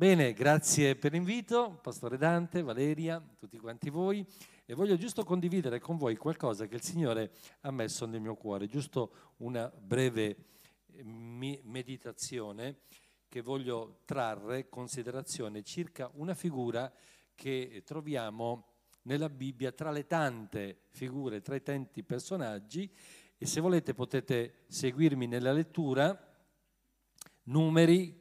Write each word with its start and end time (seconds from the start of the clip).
Bene, 0.00 0.32
grazie 0.32 0.96
per 0.96 1.12
l'invito, 1.12 1.78
Pastore 1.82 2.16
Dante, 2.16 2.62
Valeria, 2.62 3.22
tutti 3.38 3.58
quanti 3.58 3.90
voi. 3.90 4.26
E 4.64 4.72
voglio 4.72 4.96
giusto 4.96 5.24
condividere 5.24 5.78
con 5.78 5.98
voi 5.98 6.16
qualcosa 6.16 6.66
che 6.66 6.76
il 6.76 6.80
Signore 6.80 7.32
ha 7.60 7.70
messo 7.70 8.06
nel 8.06 8.22
mio 8.22 8.34
cuore, 8.34 8.66
giusto 8.66 9.34
una 9.40 9.68
breve 9.68 10.36
eh, 10.86 11.04
meditazione 11.04 12.78
che 13.28 13.42
voglio 13.42 14.00
trarre 14.06 14.70
considerazione 14.70 15.62
circa 15.62 16.10
una 16.14 16.32
figura 16.32 16.90
che 17.34 17.82
troviamo 17.84 18.68
nella 19.02 19.28
Bibbia 19.28 19.70
tra 19.70 19.90
le 19.90 20.06
tante 20.06 20.84
figure, 20.92 21.42
tra 21.42 21.56
i 21.56 21.62
tanti 21.62 22.02
personaggi 22.04 22.90
e 23.36 23.44
se 23.44 23.60
volete 23.60 23.92
potete 23.92 24.64
seguirmi 24.66 25.26
nella 25.26 25.52
lettura, 25.52 26.18
numeri 27.42 28.20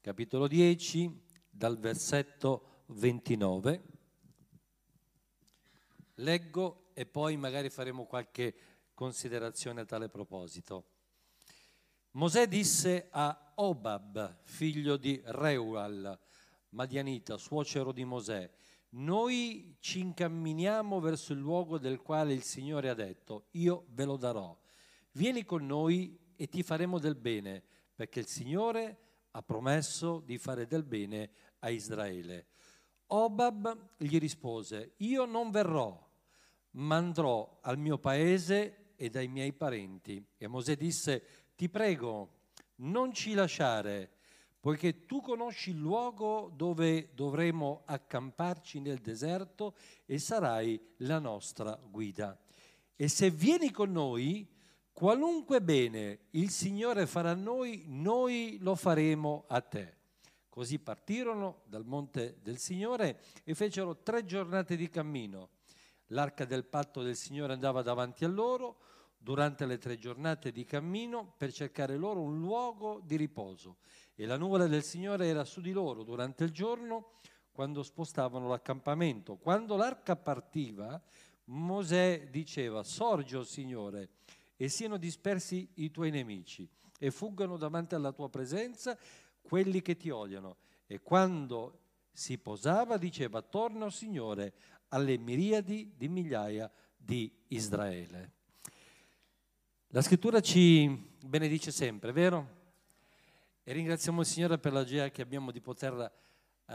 capitolo 0.00 0.48
10, 0.48 1.26
dal 1.50 1.78
versetto 1.78 2.84
29. 2.86 3.82
Leggo 6.14 6.90
e 6.94 7.04
poi 7.04 7.36
magari 7.36 7.68
faremo 7.68 8.06
qualche 8.06 8.54
considerazione 8.94 9.82
a 9.82 9.84
tale 9.84 10.08
proposito. 10.08 10.86
Mosè 12.12 12.48
disse 12.48 13.08
a 13.10 13.52
Obab, 13.56 14.38
figlio 14.42 14.96
di 14.96 15.20
Reual, 15.22 16.18
Madianita, 16.70 17.36
suocero 17.36 17.92
di 17.92 18.04
Mosè, 18.04 18.50
noi 18.92 19.76
ci 19.80 20.00
incamminiamo 20.00 20.98
verso 20.98 21.34
il 21.34 21.40
luogo 21.40 21.78
del 21.78 22.00
quale 22.00 22.32
il 22.32 22.42
Signore 22.42 22.88
ha 22.88 22.94
detto, 22.94 23.48
io 23.52 23.84
ve 23.90 24.04
lo 24.06 24.16
darò. 24.16 24.58
Vieni 25.12 25.44
con 25.44 25.66
noi 25.66 26.18
e 26.36 26.48
ti 26.48 26.62
faremo 26.62 26.98
del 26.98 27.16
bene, 27.16 27.62
perché 27.94 28.20
il 28.20 28.26
Signore 28.26 29.09
ha 29.32 29.42
promesso 29.42 30.20
di 30.24 30.38
fare 30.38 30.66
del 30.66 30.84
bene 30.84 31.30
a 31.60 31.70
Israele. 31.70 32.46
Obab 33.06 33.94
gli 33.96 34.18
rispose, 34.18 34.94
io 34.98 35.24
non 35.24 35.50
verrò, 35.50 36.08
ma 36.72 36.96
andrò 36.96 37.58
al 37.62 37.78
mio 37.78 37.98
paese 37.98 38.92
e 38.96 39.08
dai 39.08 39.28
miei 39.28 39.52
parenti. 39.52 40.24
E 40.36 40.46
Mosè 40.46 40.76
disse, 40.76 41.22
ti 41.56 41.68
prego, 41.68 42.38
non 42.76 43.12
ci 43.12 43.34
lasciare, 43.34 44.10
poiché 44.60 45.06
tu 45.06 45.20
conosci 45.20 45.70
il 45.70 45.78
luogo 45.78 46.52
dove 46.54 47.10
dovremo 47.14 47.82
accamparci 47.86 48.80
nel 48.80 48.98
deserto 48.98 49.74
e 50.04 50.18
sarai 50.18 50.80
la 50.98 51.18
nostra 51.18 51.78
guida. 51.82 52.38
E 52.94 53.08
se 53.08 53.30
vieni 53.30 53.70
con 53.70 53.90
noi, 53.90 54.46
Qualunque 55.00 55.62
bene 55.62 56.26
il 56.32 56.50
Signore 56.50 57.06
farà 57.06 57.30
a 57.30 57.34
noi, 57.34 57.84
noi 57.86 58.58
lo 58.60 58.74
faremo 58.74 59.46
a 59.48 59.62
te. 59.62 59.96
Così 60.50 60.78
partirono 60.78 61.62
dal 61.64 61.86
monte 61.86 62.36
del 62.42 62.58
Signore 62.58 63.22
e 63.42 63.54
fecero 63.54 64.02
tre 64.02 64.26
giornate 64.26 64.76
di 64.76 64.90
cammino. 64.90 65.52
L'arca 66.08 66.44
del 66.44 66.66
patto 66.66 67.00
del 67.00 67.16
Signore 67.16 67.54
andava 67.54 67.80
davanti 67.80 68.26
a 68.26 68.28
loro 68.28 68.76
durante 69.16 69.64
le 69.64 69.78
tre 69.78 69.96
giornate 69.96 70.52
di 70.52 70.66
cammino 70.66 71.32
per 71.34 71.50
cercare 71.50 71.96
loro 71.96 72.20
un 72.20 72.38
luogo 72.38 73.00
di 73.02 73.16
riposo. 73.16 73.78
E 74.14 74.26
la 74.26 74.36
nuvola 74.36 74.66
del 74.66 74.84
Signore 74.84 75.28
era 75.28 75.46
su 75.46 75.62
di 75.62 75.72
loro 75.72 76.02
durante 76.02 76.44
il 76.44 76.50
giorno 76.50 77.12
quando 77.52 77.82
spostavano 77.82 78.48
l'accampamento. 78.48 79.36
Quando 79.36 79.76
l'arca 79.76 80.14
partiva, 80.14 81.02
Mosè 81.44 82.28
diceva, 82.30 82.82
sorge, 82.82 83.38
o 83.38 83.44
Signore, 83.44 84.10
e 84.62 84.68
siano 84.68 84.98
dispersi 84.98 85.66
i 85.76 85.90
tuoi 85.90 86.10
nemici 86.10 86.68
e 86.98 87.10
fuggano 87.10 87.56
davanti 87.56 87.94
alla 87.94 88.12
tua 88.12 88.28
presenza 88.28 88.94
quelli 89.40 89.80
che 89.80 89.96
ti 89.96 90.10
odiano. 90.10 90.58
E 90.86 91.00
quando 91.00 91.78
si 92.12 92.36
posava 92.36 92.98
diceva, 92.98 93.40
torna, 93.40 93.88
Signore, 93.88 94.52
alle 94.88 95.16
miriadi 95.16 95.94
di 95.96 96.08
migliaia 96.08 96.70
di 96.94 97.32
Israele. 97.48 98.32
La 99.86 100.02
scrittura 100.02 100.40
ci 100.40 101.16
benedice 101.24 101.70
sempre, 101.70 102.12
vero? 102.12 102.58
E 103.62 103.72
ringraziamo 103.72 104.20
il 104.20 104.26
Signore 104.26 104.58
per 104.58 104.74
la 104.74 104.84
gioia 104.84 105.08
che 105.08 105.22
abbiamo 105.22 105.52
di 105.52 105.62
poter 105.62 106.12
uh, 106.66 106.74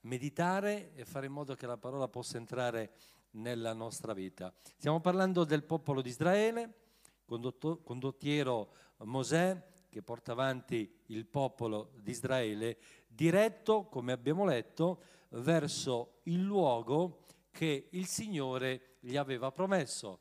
meditare 0.00 0.94
e 0.94 1.04
fare 1.04 1.26
in 1.26 1.32
modo 1.32 1.54
che 1.54 1.66
la 1.66 1.76
parola 1.76 2.08
possa 2.08 2.38
entrare 2.38 2.92
nella 3.32 3.74
nostra 3.74 4.14
vita. 4.14 4.50
Stiamo 4.78 5.00
parlando 5.00 5.44
del 5.44 5.64
popolo 5.64 6.00
di 6.00 6.08
Israele 6.08 6.84
condottiero 7.26 8.72
Mosè 8.98 9.74
che 9.90 10.02
porta 10.02 10.32
avanti 10.32 11.02
il 11.06 11.26
popolo 11.26 11.92
di 11.96 12.10
Israele, 12.10 12.78
diretto, 13.06 13.84
come 13.86 14.12
abbiamo 14.12 14.44
letto, 14.44 15.02
verso 15.30 16.20
il 16.24 16.42
luogo 16.42 17.24
che 17.50 17.88
il 17.90 18.06
Signore 18.06 18.96
gli 19.00 19.16
aveva 19.16 19.50
promesso. 19.50 20.20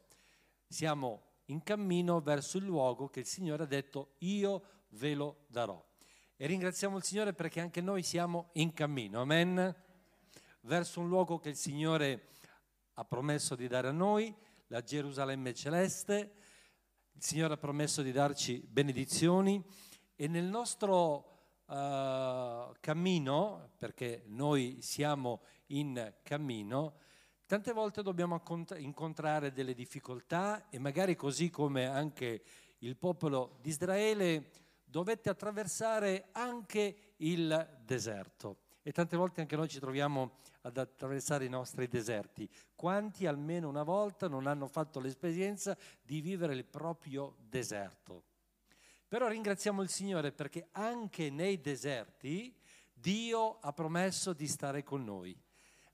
Siamo 0.67 1.23
in 1.45 1.61
cammino 1.61 2.21
verso 2.21 2.57
il 2.57 2.65
luogo 2.65 3.09
che 3.09 3.19
il 3.19 3.25
Signore 3.25 3.63
ha 3.63 3.67
detto 3.67 4.13
io 4.19 4.63
ve 4.89 5.13
lo 5.13 5.45
darò. 5.47 5.83
E 6.37 6.47
ringraziamo 6.47 6.97
il 6.97 7.03
Signore 7.03 7.33
perché 7.33 7.59
anche 7.59 7.81
noi 7.81 8.03
siamo 8.03 8.49
in 8.53 8.73
cammino, 8.73 9.21
amen? 9.21 9.73
Verso 10.61 10.99
un 10.99 11.07
luogo 11.07 11.37
che 11.37 11.49
il 11.49 11.55
Signore 11.55 12.29
ha 12.93 13.05
promesso 13.05 13.55
di 13.55 13.67
dare 13.67 13.89
a 13.89 13.91
noi, 13.91 14.33
la 14.67 14.81
Gerusalemme 14.81 15.53
celeste, 15.53 16.33
il 17.15 17.23
Signore 17.23 17.53
ha 17.53 17.57
promesso 17.57 18.01
di 18.01 18.11
darci 18.11 18.59
benedizioni 18.59 19.63
e 20.15 20.27
nel 20.27 20.43
nostro 20.43 21.63
uh, 21.65 22.73
cammino, 22.81 23.71
perché 23.77 24.23
noi 24.27 24.79
siamo 24.81 25.41
in 25.67 26.13
cammino, 26.23 26.95
tante 27.45 27.71
volte 27.71 28.03
dobbiamo 28.03 28.41
incontrare 28.75 29.53
delle 29.53 29.73
difficoltà 29.73 30.67
e 30.69 30.77
magari 30.77 31.15
così 31.15 31.49
come 31.49 31.85
anche 31.85 32.43
il 32.79 32.97
popolo 32.97 33.59
di 33.61 33.69
Israele 33.69 34.51
dovette 34.83 35.29
attraversare 35.29 36.27
anche 36.33 37.13
il 37.17 37.79
deserto. 37.85 38.57
E 38.83 38.91
tante 38.91 39.15
volte 39.15 39.39
anche 39.39 39.55
noi 39.55 39.69
ci 39.69 39.79
troviamo 39.79 40.33
ad 40.65 40.77
attraversare 40.77 41.45
i 41.45 41.49
nostri 41.49 41.87
deserti. 41.87 42.49
Quanti 42.75 43.25
almeno 43.27 43.69
una 43.69 43.83
volta 43.83 44.27
non 44.27 44.47
hanno 44.47 44.67
fatto 44.67 44.99
l'esperienza 44.99 45.77
di 46.01 46.21
vivere 46.21 46.55
il 46.55 46.65
proprio 46.65 47.35
deserto? 47.47 48.23
Però 49.07 49.27
ringraziamo 49.27 49.83
il 49.83 49.89
Signore 49.89 50.31
perché 50.31 50.69
anche 50.71 51.29
nei 51.29 51.61
deserti 51.61 52.53
Dio 52.91 53.59
ha 53.59 53.71
promesso 53.73 54.33
di 54.33 54.47
stare 54.47 54.83
con 54.83 55.03
noi. 55.03 55.39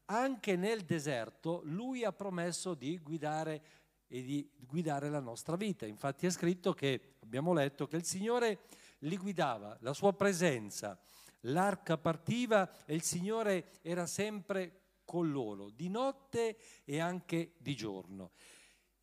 Anche 0.05 0.55
nel 0.55 0.83
deserto 0.83 1.61
Lui 1.65 2.05
ha 2.05 2.13
promesso 2.13 2.73
di 2.73 2.97
guidare 2.99 3.61
e 4.07 4.23
di 4.23 4.49
guidare 4.57 5.09
la 5.09 5.19
nostra 5.19 5.57
vita. 5.57 5.85
Infatti 5.85 6.25
è 6.25 6.29
scritto 6.29 6.73
che, 6.73 7.15
abbiamo 7.19 7.53
letto, 7.53 7.87
che 7.87 7.97
il 7.97 8.05
Signore 8.05 8.59
li 8.99 9.17
guidava, 9.17 9.77
la 9.81 9.93
sua 9.93 10.13
presenza, 10.13 10.97
l'arca 11.41 11.97
partiva 11.97 12.69
e 12.85 12.93
il 12.93 13.03
Signore 13.03 13.71
era 13.81 14.05
sempre 14.05 14.79
con 15.05 15.31
loro, 15.31 15.69
di 15.69 15.89
notte 15.89 16.57
e 16.85 16.99
anche 16.99 17.53
di 17.57 17.75
giorno. 17.75 18.31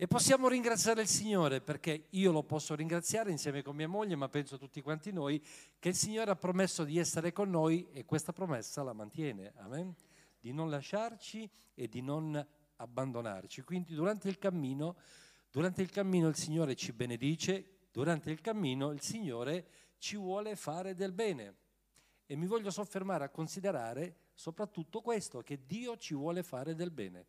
E 0.01 0.07
possiamo 0.07 0.49
ringraziare 0.49 1.03
il 1.03 1.09
Signore 1.09 1.61
perché 1.61 2.07
io 2.11 2.31
lo 2.31 2.45
posso 2.45 2.77
ringraziare 2.77 3.33
insieme 3.33 3.63
con 3.63 3.75
mia 3.75 3.89
moglie, 3.89 4.15
ma 4.15 4.29
penso 4.29 4.57
tutti 4.57 4.81
quanti 4.81 5.13
noi, 5.13 5.45
che 5.79 5.89
il 5.89 5.97
Signore 5.97 6.31
ha 6.31 6.37
promesso 6.37 6.85
di 6.85 6.99
essere 6.99 7.33
con 7.33 7.51
noi 7.51 7.89
e 7.93 8.05
questa 8.05 8.33
promessa 8.33 8.83
la 8.85 8.93
mantiene, 8.93 9.53
amen? 9.57 9.95
di 10.41 10.53
non 10.53 10.71
lasciarci 10.71 11.51
e 11.75 11.89
di 11.89 12.01
non 12.01 12.47
abbandonarci. 12.77 13.63
Quindi 13.63 13.95
durante 13.95 14.29
il 14.29 14.39
cammino, 14.39 14.97
durante 15.51 15.83
il 15.83 15.91
cammino 15.91 16.29
il 16.29 16.37
Signore 16.37 16.77
ci 16.77 16.93
benedice, 16.93 17.89
durante 17.91 18.31
il 18.31 18.41
cammino 18.41 18.93
il 18.93 19.01
Signore 19.01 19.69
ci 19.99 20.17
vuole 20.17 20.55
fare 20.55 20.95
del 20.95 21.13
bene. 21.13 21.57
E 22.31 22.37
mi 22.37 22.45
voglio 22.45 22.71
soffermare 22.71 23.25
a 23.25 23.31
considerare 23.31 24.17
soprattutto 24.35 25.01
questo, 25.01 25.41
che 25.41 25.65
Dio 25.65 25.97
ci 25.97 26.13
vuole 26.13 26.43
fare 26.43 26.75
del 26.75 26.91
bene. 26.91 27.25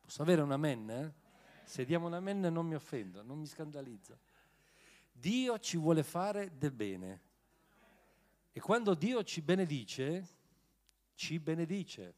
Posso 0.00 0.22
avere 0.22 0.40
un 0.40 0.50
amen? 0.50 0.88
Eh? 0.88 1.12
Se 1.64 1.84
diamo 1.84 2.06
un 2.06 2.14
amen 2.14 2.40
non 2.40 2.66
mi 2.66 2.74
offendo, 2.74 3.22
non 3.22 3.38
mi 3.38 3.44
scandalizza. 3.44 4.18
Dio 5.12 5.58
ci 5.58 5.76
vuole 5.76 6.02
fare 6.02 6.56
del 6.56 6.72
bene. 6.72 7.20
E 8.50 8.60
quando 8.60 8.94
Dio 8.94 9.22
ci 9.24 9.42
benedice, 9.42 10.28
ci 11.14 11.38
benedice. 11.38 12.14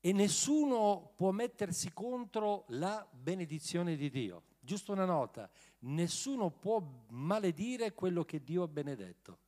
E 0.00 0.12
nessuno 0.12 1.12
può 1.16 1.30
mettersi 1.30 1.94
contro 1.94 2.66
la 2.68 3.08
benedizione 3.10 3.96
di 3.96 4.10
Dio. 4.10 4.42
Giusto 4.66 4.90
una 4.90 5.04
nota, 5.04 5.48
nessuno 5.82 6.50
può 6.50 6.82
maledire 7.10 7.94
quello 7.94 8.24
che 8.24 8.42
Dio 8.42 8.64
ha 8.64 8.68
benedetto. 8.68 9.38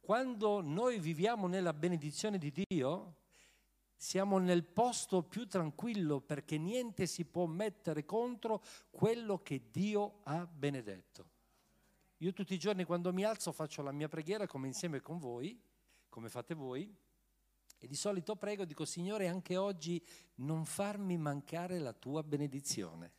Quando 0.00 0.62
noi 0.62 0.98
viviamo 0.98 1.46
nella 1.46 1.74
benedizione 1.74 2.38
di 2.38 2.50
Dio, 2.50 3.16
siamo 3.94 4.38
nel 4.38 4.64
posto 4.64 5.22
più 5.22 5.46
tranquillo 5.46 6.18
perché 6.18 6.56
niente 6.56 7.04
si 7.04 7.26
può 7.26 7.44
mettere 7.44 8.06
contro 8.06 8.62
quello 8.88 9.42
che 9.42 9.68
Dio 9.70 10.20
ha 10.22 10.46
benedetto. 10.46 11.28
Io 12.18 12.32
tutti 12.32 12.54
i 12.54 12.58
giorni 12.58 12.84
quando 12.84 13.12
mi 13.12 13.24
alzo 13.24 13.52
faccio 13.52 13.82
la 13.82 13.92
mia 13.92 14.08
preghiera 14.08 14.46
come 14.46 14.66
insieme 14.66 15.02
con 15.02 15.18
voi, 15.18 15.60
come 16.08 16.30
fate 16.30 16.54
voi, 16.54 16.90
e 17.80 17.86
di 17.86 17.94
solito 17.94 18.34
prego, 18.34 18.64
dico 18.64 18.86
Signore, 18.86 19.28
anche 19.28 19.58
oggi 19.58 20.02
non 20.36 20.64
farmi 20.64 21.18
mancare 21.18 21.78
la 21.78 21.92
tua 21.92 22.22
benedizione, 22.24 23.12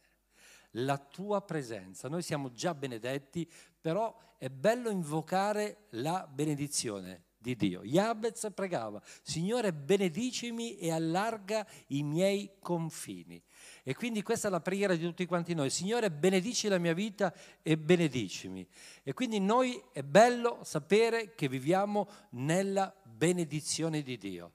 la 0.72 0.98
tua 0.98 1.42
presenza. 1.42 2.08
Noi 2.08 2.22
siamo 2.22 2.52
già 2.52 2.74
benedetti, 2.74 3.50
però 3.80 4.16
è 4.38 4.50
bello 4.50 4.90
invocare 4.90 5.86
la 5.92 6.28
benedizione 6.32 7.24
di 7.38 7.56
Dio. 7.56 7.82
Jabez 7.84 8.50
pregava, 8.54 9.02
Signore 9.22 9.74
benedicimi 9.74 10.78
e 10.78 10.92
allarga 10.92 11.66
i 11.88 12.04
miei 12.04 12.52
confini. 12.60 13.42
E 13.84 13.96
quindi 13.96 14.22
questa 14.22 14.50
è 14.50 14.52
la 14.52 14.60
preghiera 14.60 14.96
di 14.96 15.04
tutti 15.04 15.26
quanti 15.26 15.54
noi. 15.54 15.70
Signore 15.70 16.12
benedici 16.12 16.68
la 16.68 16.78
mia 16.78 16.94
vita 16.94 17.34
e 17.62 17.78
benedicimi. 17.78 18.68
E 19.04 19.14
quindi 19.14 19.40
noi 19.40 19.82
è 19.94 20.04
bello 20.04 20.60
sapere 20.64 21.34
che 21.34 21.48
viviamo 21.48 22.08
nella 22.32 22.94
benedizione 23.04 24.02
di 24.02 24.18
Dio. 24.18 24.54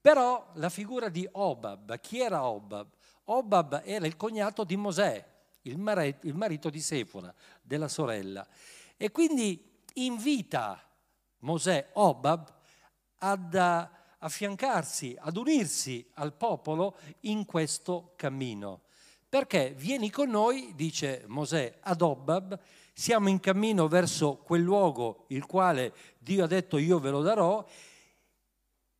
Però 0.00 0.50
la 0.54 0.68
figura 0.68 1.08
di 1.08 1.28
Obab, 1.30 1.98
chi 2.00 2.20
era 2.20 2.44
Obab? 2.44 2.88
Obab 3.24 3.82
era 3.84 4.06
il 4.06 4.16
cognato 4.16 4.64
di 4.64 4.76
Mosè, 4.76 5.31
il 5.62 5.78
marito 5.78 6.70
di 6.70 6.80
Sefora, 6.80 7.32
della 7.60 7.88
sorella. 7.88 8.46
E 8.96 9.10
quindi 9.10 9.80
invita 9.94 10.82
Mosè, 11.40 11.90
Obab, 11.94 12.52
ad 13.18 13.54
affiancarsi, 13.54 15.16
ad 15.18 15.36
unirsi 15.36 16.08
al 16.14 16.32
popolo 16.34 16.96
in 17.20 17.44
questo 17.44 18.12
cammino. 18.16 18.82
Perché 19.28 19.72
vieni 19.76 20.10
con 20.10 20.30
noi, 20.30 20.72
dice 20.74 21.24
Mosè 21.26 21.78
ad 21.80 22.02
Obab, 22.02 22.58
siamo 22.92 23.28
in 23.28 23.40
cammino 23.40 23.88
verso 23.88 24.36
quel 24.36 24.60
luogo 24.60 25.24
il 25.28 25.46
quale 25.46 25.94
Dio 26.18 26.44
ha 26.44 26.46
detto 26.46 26.76
io 26.76 26.98
ve 26.98 27.10
lo 27.10 27.22
darò 27.22 27.66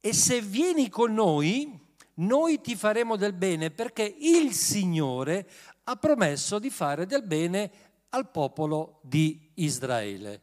e 0.04 0.12
se 0.12 0.40
vieni 0.40 0.88
con 0.88 1.14
noi, 1.14 1.78
noi 2.14 2.60
ti 2.60 2.76
faremo 2.76 3.16
del 3.16 3.32
bene 3.32 3.70
perché 3.70 4.02
il 4.02 4.52
Signore 4.52 5.48
ha 5.84 5.96
promesso 5.96 6.58
di 6.58 6.70
fare 6.70 7.06
del 7.06 7.22
bene 7.22 7.70
al 8.10 8.30
popolo 8.30 9.00
di 9.02 9.50
Israele. 9.54 10.42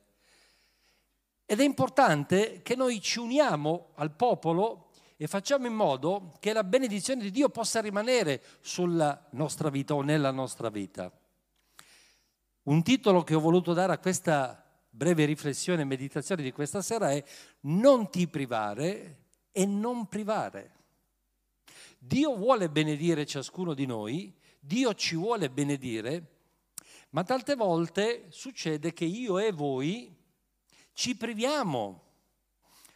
Ed 1.45 1.59
è 1.59 1.63
importante 1.63 2.61
che 2.61 2.75
noi 2.75 3.01
ci 3.01 3.19
uniamo 3.19 3.89
al 3.95 4.11
popolo 4.11 4.89
e 5.17 5.27
facciamo 5.27 5.67
in 5.67 5.73
modo 5.73 6.37
che 6.39 6.53
la 6.53 6.63
benedizione 6.63 7.23
di 7.23 7.31
Dio 7.31 7.49
possa 7.49 7.81
rimanere 7.81 8.41
sulla 8.61 9.27
nostra 9.31 9.69
vita 9.69 9.93
o 9.93 10.01
nella 10.01 10.31
nostra 10.31 10.69
vita. 10.69 11.11
Un 12.63 12.83
titolo 12.83 13.23
che 13.23 13.35
ho 13.35 13.39
voluto 13.39 13.73
dare 13.73 13.93
a 13.93 13.97
questa 13.97 14.63
breve 14.89 15.25
riflessione 15.25 15.81
e 15.81 15.85
meditazione 15.85 16.43
di 16.43 16.51
questa 16.51 16.81
sera 16.81 17.11
è 17.11 17.23
Non 17.61 18.09
ti 18.09 18.27
privare 18.27 19.17
e 19.51 19.65
non 19.65 20.07
privare. 20.07 20.78
Dio 22.01 22.33
vuole 22.35 22.69
benedire 22.69 23.25
ciascuno 23.25 23.73
di 23.73 23.85
noi, 23.85 24.33
Dio 24.57 24.93
ci 24.93 25.15
vuole 25.15 25.49
benedire, 25.49 26.37
ma 27.09 27.23
tante 27.23 27.55
volte 27.55 28.27
succede 28.29 28.93
che 28.93 29.03
io 29.03 29.37
e 29.37 29.51
voi 29.51 30.15
ci 30.93 31.17
priviamo 31.17 32.03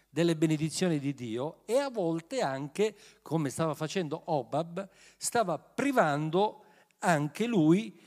delle 0.09 0.37
benedizioni 0.37 0.99
di 0.99 1.13
Dio 1.13 1.63
e 1.65 1.77
a 1.79 1.89
volte 1.89 2.39
anche, 2.39 2.95
come 3.21 3.49
stava 3.49 3.73
facendo 3.73 4.21
Obab, 4.25 4.87
stava 5.17 5.59
privando 5.59 6.63
anche 6.99 7.45
lui 7.45 7.99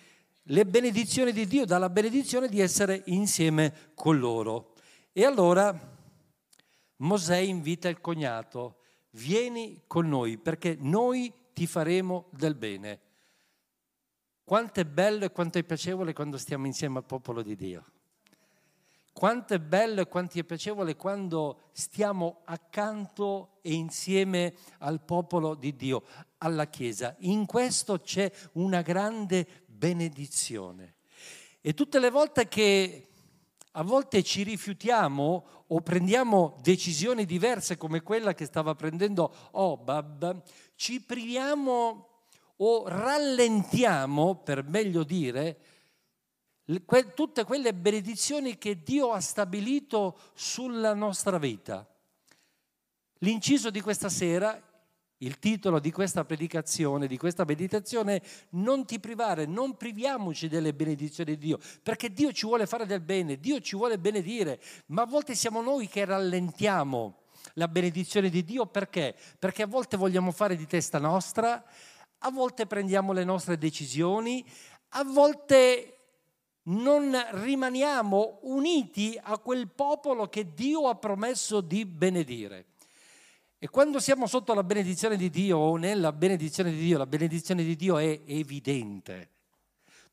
le 0.45 0.65
benedizioni 0.65 1.33
di 1.33 1.47
Dio, 1.47 1.67
dalla 1.67 1.91
benedizione 1.91 2.49
di 2.49 2.61
essere 2.61 3.03
insieme 3.07 3.91
con 3.95 4.19
loro. 4.19 4.75
E 5.13 5.25
allora 5.25 5.79
Mosè 6.99 7.37
invita 7.37 7.89
il 7.89 8.01
cognato, 8.01 8.79
vieni 9.17 9.83
con 9.87 10.09
noi 10.09 10.39
perché 10.39 10.77
noi 10.79 11.33
ti 11.53 11.67
faremo 11.67 12.27
del 12.31 12.55
bene. 12.55 13.01
Quanto 14.45 14.81
è 14.81 14.85
bello 14.85 15.25
e 15.25 15.33
quanto 15.33 15.59
è 15.59 15.65
piacevole 15.65 16.13
quando 16.13 16.37
stiamo 16.39 16.67
insieme 16.67 16.99
al 16.99 17.05
popolo 17.05 17.43
di 17.43 17.57
Dio. 17.57 17.85
Quanto 19.13 19.55
è 19.55 19.59
bello 19.59 20.03
e 20.03 20.07
quanto 20.07 20.39
è 20.39 20.45
piacevole 20.45 20.95
quando 20.95 21.71
stiamo 21.73 22.43
accanto 22.45 23.59
e 23.63 23.73
insieme 23.73 24.55
al 24.81 25.01
popolo 25.01 25.55
di 25.55 25.75
Dio, 25.75 26.05
alla 26.39 26.67
Chiesa. 26.67 27.17
In 27.21 27.47
questo 27.47 27.99
c'è 28.01 28.31
una 28.53 28.83
grande 28.83 29.65
benedizione. 29.67 30.97
E 31.63 31.73
tutte 31.73 31.99
le 31.99 32.11
volte 32.11 32.47
che 32.47 33.09
a 33.79 33.83
volte 33.83 34.23
ci 34.23 34.43
rifiutiamo 34.43 35.45
o 35.67 35.81
prendiamo 35.81 36.57
decisioni 36.63 37.27
diverse 37.27 37.77
come 37.77 38.01
quella 38.01 38.33
che 38.33 38.47
stava 38.47 38.75
prendendo 38.75 39.33
Obab, 39.53 40.43
ci 40.77 41.03
priviamo 41.03 42.09
o 42.57 42.89
rallentiamo, 42.89 44.37
per 44.37 44.65
meglio 44.65 45.05
dire, 45.05 45.61
tutte 47.15 47.45
quelle 47.45 47.75
benedizioni 47.75 48.57
che 48.57 48.83
Dio 48.83 49.13
ha 49.13 49.21
stabilito 49.21 50.19
sulla 50.33 50.95
nostra 50.95 51.37
vita. 51.37 51.87
L'inciso 53.19 53.69
di 53.69 53.83
questa 53.83 54.09
sera, 54.09 54.59
il 55.19 55.39
titolo 55.39 55.79
di 55.79 55.91
questa 55.91 56.25
predicazione, 56.25 57.07
di 57.07 57.17
questa 57.17 57.45
meditazione 57.45 58.17
è 58.17 58.23
non 58.51 58.85
ti 58.85 59.01
privare, 59.01 59.47
non 59.47 59.77
priviamoci 59.77 60.49
delle 60.49 60.75
benedizioni 60.75 61.37
di 61.37 61.47
Dio, 61.47 61.59
perché 61.83 62.13
Dio 62.13 62.33
ci 62.33 62.47
vuole 62.47 62.67
fare 62.67 62.87
del 62.87 63.01
bene, 63.01 63.39
Dio 63.39 63.61
ci 63.61 63.77
vuole 63.77 63.99
benedire, 63.99 64.61
ma 64.87 65.03
a 65.03 65.07
volte 65.07 65.35
siamo 65.35 65.63
noi 65.63 65.89
che 65.89 66.05
rallentiamo 66.05 67.21
la 67.55 67.69
benedizione 67.69 68.29
di 68.29 68.45
Dio 68.45 68.67
perché? 68.67 69.15
Perché 69.39 69.63
a 69.63 69.67
volte 69.67 69.97
vogliamo 69.97 70.33
fare 70.33 70.57
di 70.57 70.67
testa 70.67 70.99
nostra, 70.99 71.65
a 72.19 72.31
volte 72.31 72.67
prendiamo 72.67 73.13
le 73.13 73.25
nostre 73.25 73.57
decisioni, 73.57 74.45
a 74.91 75.05
volte 75.05 75.93
non 76.65 77.17
rimaniamo 77.31 78.41
uniti 78.43 79.19
a 79.21 79.39
quel 79.39 79.69
popolo 79.69 80.29
che 80.29 80.53
Dio 80.53 80.89
ha 80.89 80.97
promesso 80.97 81.61
di 81.61 81.85
benedire. 81.87 82.67
E 83.59 83.69
quando 83.69 84.01
siamo 84.01 84.27
sotto 84.27 84.53
la 84.55 84.63
benedizione 84.63 85.17
di 85.17 85.31
Dio 85.31 85.59
o 85.59 85.77
nella 85.77 86.13
benedizione 86.13 86.71
di 86.71 86.79
Dio, 86.79 86.99
la 86.99 87.07
benedizione 87.07 87.65
di 87.65 87.77
Dio 87.77 87.99
è 87.99 88.21
evidente. 88.27 89.31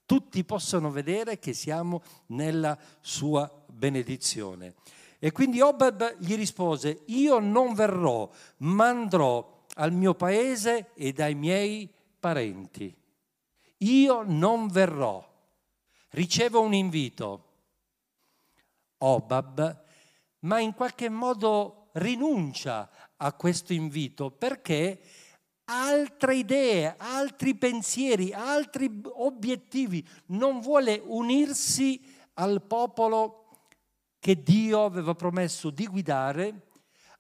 Tutti 0.06 0.44
possono 0.44 0.92
vedere 0.92 1.40
che 1.40 1.54
siamo 1.54 2.02
nella 2.28 2.78
sua 3.02 3.52
benedizione. 3.68 4.76
E 5.20 5.32
quindi 5.32 5.62
Obed 5.62 6.18
gli 6.20 6.36
rispose, 6.36 7.04
io 7.08 7.40
non 7.40 7.74
verrò, 7.74 8.30
ma 8.58 8.90
andrò 8.90 9.66
al 9.76 9.92
mio 9.92 10.14
paese 10.14 10.92
e 10.94 11.14
dai 11.14 11.36
miei 11.36 11.90
parenti. 12.20 12.96
Io 13.78 14.24
non 14.26 14.68
verrò 14.68 15.32
riceve 16.14 16.58
un 16.58 16.74
invito, 16.74 17.48
Obab, 18.98 19.84
ma 20.40 20.60
in 20.60 20.74
qualche 20.74 21.10
modo 21.10 21.90
rinuncia 21.94 22.90
a 23.24 23.34
questo 23.34 23.74
invito 23.74 24.32
perché 24.32 25.00
altre 25.66 26.36
idee, 26.36 26.96
altri 26.98 27.56
pensieri, 27.56 28.34
altri 28.34 29.02
obiettivi, 29.04 30.06
non 30.28 30.60
vuole 30.60 31.02
unirsi 31.04 32.02
al 32.34 32.62
popolo 32.64 33.68
che 34.20 34.44
Dio 34.44 34.84
aveva 34.84 35.16
promesso 35.16 35.70
di 35.70 35.88
guidare, 35.88 36.68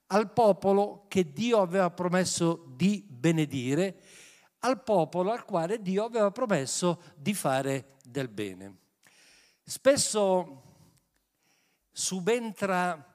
al 0.07 0.31
popolo 0.31 1.05
che 1.07 1.31
Dio 1.31 1.59
aveva 1.59 1.89
promesso 1.89 2.65
di 2.75 3.05
benedire, 3.07 4.01
al 4.59 4.83
popolo 4.83 5.31
al 5.31 5.45
quale 5.45 5.81
Dio 5.81 6.03
aveva 6.03 6.31
promesso 6.31 7.01
di 7.15 7.33
fare 7.33 7.95
del 8.03 8.27
bene. 8.27 8.77
Spesso 9.63 10.61
subentra, 11.91 13.12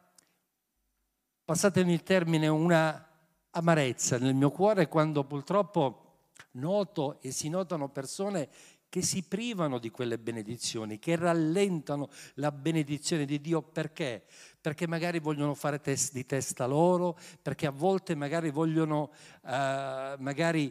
passatemi 1.49 1.95
il 1.95 2.03
termine, 2.03 2.47
una 2.47 3.09
amarezza 3.53 4.19
nel 4.19 4.35
mio 4.35 4.51
cuore 4.51 4.87
quando 4.87 5.25
purtroppo 5.25 6.17
noto 6.53 7.23
e 7.23 7.31
si 7.31 7.49
notano 7.49 7.89
persone 7.89 8.51
che 8.91 9.01
si 9.01 9.23
privano 9.23 9.79
di 9.79 9.91
quelle 9.91 10.19
benedizioni, 10.19 10.99
che 10.99 11.17
rallentano 11.17 12.11
la 12.35 12.53
benedizione 12.53 13.25
di 13.25 13.41
Dio 13.41 13.63
perché? 13.63 14.25
Perché 14.61 14.87
magari 14.87 15.21
vogliono 15.21 15.55
fare 15.55 15.81
test 15.81 16.13
di 16.13 16.27
testa 16.27 16.67
loro, 16.67 17.19
perché 17.41 17.67
a 17.67 17.71
volte 17.71 18.15
magari 18.15 18.51
vogliono 18.51 19.11
uh, 19.45 19.51
magari 20.19 20.71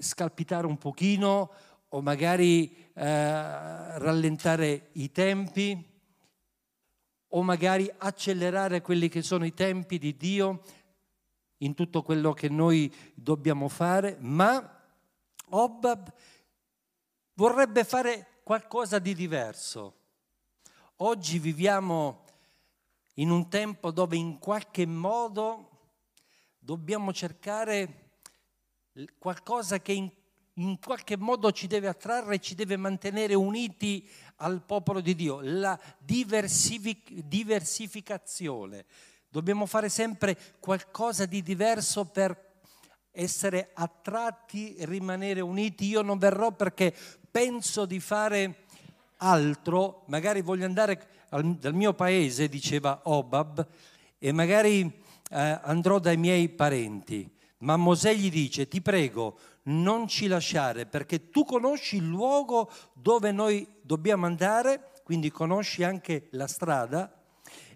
scalpitare 0.00 0.66
un 0.66 0.76
pochino 0.76 1.50
o 1.88 2.02
magari 2.02 2.76
eh, 2.92 3.98
rallentare 3.98 4.88
i 4.92 5.10
tempi 5.10 5.92
o 7.36 7.42
magari 7.42 7.92
accelerare 7.98 8.80
quelli 8.80 9.08
che 9.08 9.22
sono 9.22 9.44
i 9.44 9.54
tempi 9.54 9.98
di 9.98 10.16
Dio 10.16 10.62
in 11.58 11.74
tutto 11.74 12.02
quello 12.02 12.32
che 12.32 12.48
noi 12.48 12.92
dobbiamo 13.14 13.68
fare, 13.68 14.16
ma 14.20 14.82
Obab 15.50 16.12
vorrebbe 17.34 17.82
fare 17.84 18.40
qualcosa 18.44 19.00
di 19.00 19.14
diverso. 19.14 19.94
Oggi 20.96 21.40
viviamo 21.40 22.24
in 23.14 23.30
un 23.30 23.48
tempo 23.48 23.90
dove 23.90 24.16
in 24.16 24.38
qualche 24.38 24.86
modo 24.86 25.70
dobbiamo 26.58 27.12
cercare 27.12 28.20
qualcosa 29.18 29.80
che 29.80 29.92
in, 29.92 30.08
in 30.54 30.78
qualche 30.78 31.16
modo 31.16 31.50
ci 31.50 31.66
deve 31.66 31.88
attrarre 31.88 32.38
ci 32.38 32.54
deve 32.54 32.76
mantenere 32.76 33.34
uniti 33.34 34.08
al 34.36 34.62
popolo 34.62 35.00
di 35.00 35.14
Dio, 35.14 35.40
la 35.42 35.78
diversific- 35.98 37.12
diversificazione. 37.12 38.84
Dobbiamo 39.28 39.66
fare 39.66 39.88
sempre 39.88 40.36
qualcosa 40.60 41.26
di 41.26 41.42
diverso 41.42 42.04
per 42.04 42.52
essere 43.10 43.70
attratti 43.74 44.76
rimanere 44.80 45.40
uniti. 45.40 45.86
Io 45.86 46.02
non 46.02 46.18
verrò 46.18 46.52
perché 46.52 46.94
penso 47.30 47.84
di 47.84 48.00
fare 48.00 48.64
altro, 49.18 50.04
magari 50.06 50.40
voglio 50.40 50.64
andare 50.64 51.24
al, 51.30 51.56
dal 51.56 51.74
mio 51.74 51.94
paese, 51.94 52.48
diceva 52.48 53.00
Obab, 53.04 53.66
e 54.18 54.32
magari 54.32 54.82
eh, 55.30 55.60
andrò 55.62 55.98
dai 55.98 56.16
miei 56.16 56.48
parenti. 56.48 57.28
Ma 57.58 57.76
Mosè 57.76 58.14
gli 58.14 58.30
dice, 58.30 58.68
ti 58.68 58.80
prego, 58.82 59.38
non 59.64 60.08
ci 60.08 60.26
lasciare 60.26 60.86
perché 60.86 61.30
tu 61.30 61.44
conosci 61.44 61.96
il 61.96 62.06
luogo 62.06 62.70
dove 62.92 63.32
noi 63.32 63.66
dobbiamo 63.82 64.26
andare, 64.26 64.92
quindi 65.04 65.30
conosci 65.30 65.82
anche 65.82 66.28
la 66.32 66.46
strada 66.46 67.22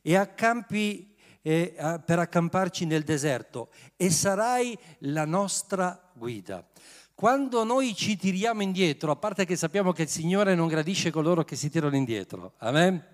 e 0.02 0.16
accampi 0.16 1.14
eh, 1.42 1.75
per 2.04 2.18
accamparci 2.18 2.85
nel 2.85 3.02
deserto 3.04 3.71
e 3.97 4.11
sarai 4.11 4.76
la 5.00 5.25
nostra 5.25 6.11
guida. 6.14 6.66
Quando 7.14 7.64
noi 7.64 7.95
ci 7.95 8.16
tiriamo 8.16 8.62
indietro, 8.62 9.11
a 9.11 9.16
parte 9.16 9.45
che 9.45 9.57
sappiamo 9.57 9.92
che 9.92 10.02
il 10.02 10.09
Signore 10.09 10.54
non 10.54 10.68
gradisce 10.68 11.11
coloro 11.11 11.42
che 11.42 11.57
si 11.57 11.68
tirano 11.68 11.97
indietro, 11.97 12.54
amen? 12.59 13.04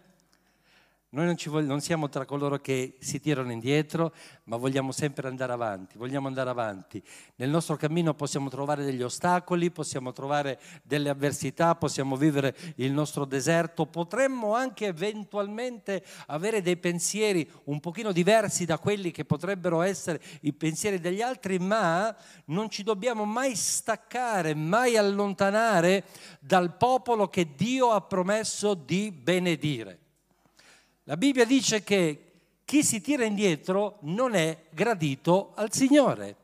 Noi 1.15 1.27
non, 1.27 1.37
voglio, 1.47 1.67
non, 1.69 1.81
siamo 1.81 2.09
tra 2.09 2.25
coloro 2.25 2.59
che 2.59 2.97
si 2.99 3.21
tirano 3.21 3.53
indietro, 3.53 4.13
ma 4.45 4.57
vogliamo 4.57 4.91
sempre 4.91 5.29
andare 5.29 5.53
avanti, 5.53 5.97
vogliamo 5.97 6.27
andare 6.27 6.51
avanti. 6.51 7.01
Nel 7.37 7.51
nostro 7.51 7.77
cammino 7.77 8.15
possiamo 8.15 8.49
trovare 8.49 8.85
degli 8.85 9.01
ostacoli, 9.01 9.71
possiamo 9.71 10.13
trovare 10.13 10.59
delle 10.83 11.11
avversità, 11.11 11.77
possiamo 11.77 12.17
vivere 12.17 12.57
il 12.79 12.91
nostro 12.91 13.27
deserto, 13.27 13.87
potremmo 13.87 14.57
anche 14.57 14.87
eventualmente 14.87 16.05
avere 16.27 16.63
dei 16.63 16.79
pensieri 16.79 17.49
un 17.67 17.79
pochino 17.79 18.11
diversi 18.11 18.65
da 18.65 18.79
quelli 18.79 19.13
che 19.13 19.25
potrebbero 19.25 19.83
essere 19.83 20.21
i 20.41 20.53
pensieri 20.53 20.99
degli 20.99 21.23
altri, 21.23 21.61
ma 21.61 22.13
non 22.47 22.69
ci 22.69 22.83
dobbiamo 22.83 23.25
mai 23.25 23.55
staccare, 23.55 24.53
mai 24.57 24.97
allontanare 24.97 26.07
dal 26.41 26.77
popolo 26.77 27.29
che 27.29 27.55
Dio 27.55 27.93
ha 27.93 28.01
promesso 28.01 28.75
di 28.75 29.13
benedire. 29.13 30.01
La 31.05 31.17
Bibbia 31.17 31.45
dice 31.45 31.83
che 31.83 32.25
chi 32.65 32.83
si 32.83 33.01
tira 33.01 33.25
indietro 33.25 33.99
non 34.03 34.35
è 34.35 34.65
gradito 34.71 35.53
al 35.55 35.73
Signore. 35.73 36.37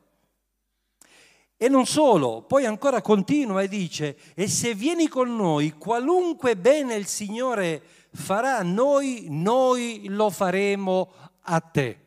E 1.56 1.68
non 1.68 1.86
solo, 1.86 2.42
poi 2.42 2.66
ancora 2.66 3.00
continua 3.00 3.62
e 3.62 3.68
dice, 3.68 4.16
e 4.34 4.48
se 4.48 4.74
vieni 4.74 5.08
con 5.08 5.34
noi, 5.34 5.72
qualunque 5.72 6.56
bene 6.56 6.94
il 6.94 7.06
Signore 7.06 7.82
farà 8.12 8.58
a 8.58 8.62
noi, 8.62 9.26
noi 9.28 10.06
lo 10.08 10.30
faremo 10.30 11.10
a 11.42 11.60
te. 11.60 11.98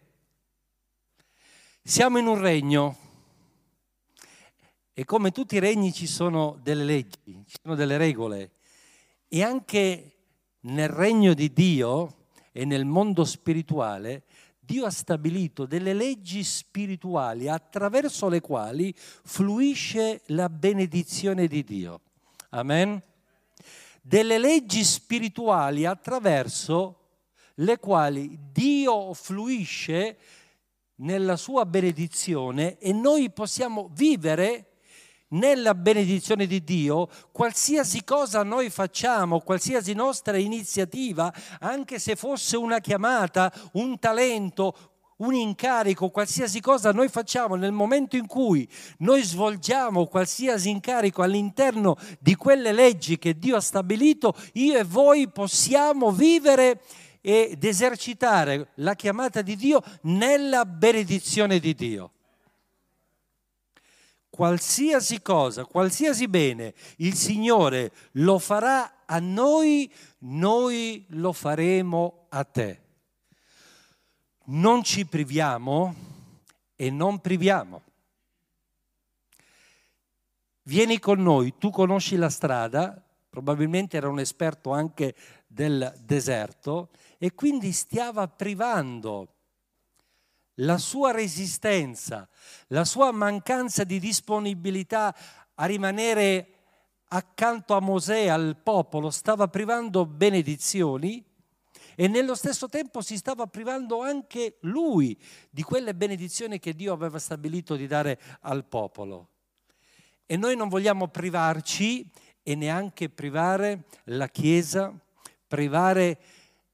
Siamo 1.84 2.18
in 2.18 2.28
un 2.28 2.40
regno 2.40 2.98
e 4.94 5.06
come 5.06 5.32
tutti 5.32 5.56
i 5.56 5.60
regni 5.60 5.92
ci 5.92 6.08
sono 6.08 6.60
delle 6.62 6.84
leggi, 6.84 7.44
ci 7.48 7.58
sono 7.62 7.76
delle 7.76 7.98
regole 7.98 8.52
e 9.28 9.44
anche 9.44 10.12
nel 10.62 10.90
regno 10.90 11.34
di 11.34 11.52
Dio 11.52 12.23
e 12.54 12.64
nel 12.64 12.86
mondo 12.86 13.26
spirituale, 13.26 14.24
Dio 14.60 14.86
ha 14.86 14.92
stabilito 14.92 15.66
delle 15.66 15.94
leggi 15.94 16.42
spirituali 16.42 17.50
attraverso 17.50 18.30
le 18.30 18.40
quali 18.40 18.96
fluisce 18.96 20.22
la 20.28 20.48
benedizione 20.48 21.48
di 21.48 21.64
Dio. 21.66 22.00
Amen? 22.52 23.02
Delle 24.02 24.38
leggi 24.38 24.86
spirituali 24.86 25.86
attraverso 25.86 27.00
le 27.56 27.78
quali 27.80 28.40
Dio 28.52 29.14
fluisce 29.14 30.18
nella 30.96 31.36
sua 31.36 31.66
benedizione 31.66 32.78
e 32.78 32.94
noi 32.94 33.32
possiamo 33.32 33.90
vivere 33.94 34.73
nella 35.34 35.76
benedizione 35.76 36.46
di 36.48 36.64
Dio, 36.64 37.08
qualsiasi 37.32 38.04
cosa 38.04 38.44
noi 38.44 38.70
facciamo, 38.70 39.40
qualsiasi 39.40 39.94
nostra 39.94 40.38
iniziativa, 40.38 41.34
anche 41.60 42.00
se 42.00 42.16
fosse 42.16 42.58
una 42.58 42.80
chiamata, 42.80 43.52
un 43.74 44.00
talento, 44.00 44.76
un 45.18 45.36
incarico, 45.36 46.10
qualsiasi 46.10 46.60
cosa 46.60 46.92
noi 46.92 47.08
facciamo 47.08 47.56
nel 47.56 47.72
momento 47.72 48.16
in 48.16 48.28
cui 48.28 48.68
noi 49.00 49.24
svolgiamo 49.24 50.08
qualsiasi 50.08 50.70
incarico 50.70 51.22
all'interno 51.22 51.96
di 52.20 52.36
quelle 52.36 52.72
leggi 52.72 53.18
che 53.18 53.38
Dio 53.38 53.56
ha 53.56 53.62
stabilito, 53.62 54.36
io 54.54 54.78
e 54.78 54.84
voi 54.84 55.30
possiamo 55.30 56.12
vivere 56.12 56.82
ed 57.22 57.64
esercitare 57.64 58.72
la 58.76 58.96
chiamata 58.96 59.42
di 59.42 59.56
Dio 59.56 59.82
nella 60.02 60.66
benedizione 60.66 61.60
di 61.60 61.74
Dio 61.74 62.12
qualsiasi 64.34 65.22
cosa, 65.22 65.64
qualsiasi 65.64 66.28
bene 66.28 66.74
il 66.98 67.14
Signore 67.14 67.92
lo 68.14 68.40
farà 68.40 69.04
a 69.06 69.20
noi, 69.20 69.94
noi 70.22 71.06
lo 71.10 71.32
faremo 71.34 72.26
a 72.30 72.44
te. 72.44 72.82
Non 74.46 74.82
ci 74.82 75.06
priviamo 75.06 75.94
e 76.76 76.90
non 76.90 77.20
priviamo. 77.20 77.84
Vieni 80.64 80.98
con 80.98 81.22
noi, 81.22 81.54
tu 81.60 81.70
conosci 81.70 82.16
la 82.16 82.30
strada, 82.30 83.00
probabilmente 83.30 83.98
era 83.98 84.10
un 84.10 84.18
esperto 84.18 84.72
anche 84.72 85.14
del 85.46 85.94
deserto 86.00 86.90
e 87.20 87.36
quindi 87.36 87.72
stava 87.72 88.28
privando 88.28 89.28
la 90.56 90.78
sua 90.78 91.12
resistenza, 91.12 92.28
la 92.68 92.86
sua 92.86 93.12
mancanza 93.12 93.84
di 93.84 94.00
disponibilità 94.00 95.16
a 95.56 95.66
rimanere 95.66 96.48
accanto 97.08 97.76
a 97.76 97.80
Mosè, 97.80 98.28
al 98.28 98.58
popolo, 98.62 99.10
stava 99.10 99.48
privando 99.48 100.06
benedizioni 100.06 101.24
e 101.96 102.08
nello 102.08 102.34
stesso 102.34 102.70
tempo 102.70 103.02
si 103.02 103.18
stava 103.18 103.46
privando 103.46 104.02
anche 104.02 104.58
lui 104.62 105.18
di 105.50 105.62
quelle 105.62 105.94
benedizioni 105.94 106.60
che 106.60 106.74
Dio 106.74 106.92
aveva 106.92 107.20
stabilito 107.20 107.76
di 107.76 107.86
dare 107.86 108.20
al 108.42 108.66
popolo. 108.66 109.30
E 110.26 110.36
noi 110.38 110.56
non 110.56 110.70
vogliamo 110.70 111.08
privarci 111.10 112.10
e 112.42 112.56
neanche 112.56 113.10
privare 113.10 113.84
la 114.06 114.28
Chiesa, 114.28 114.92
privare 115.48 116.20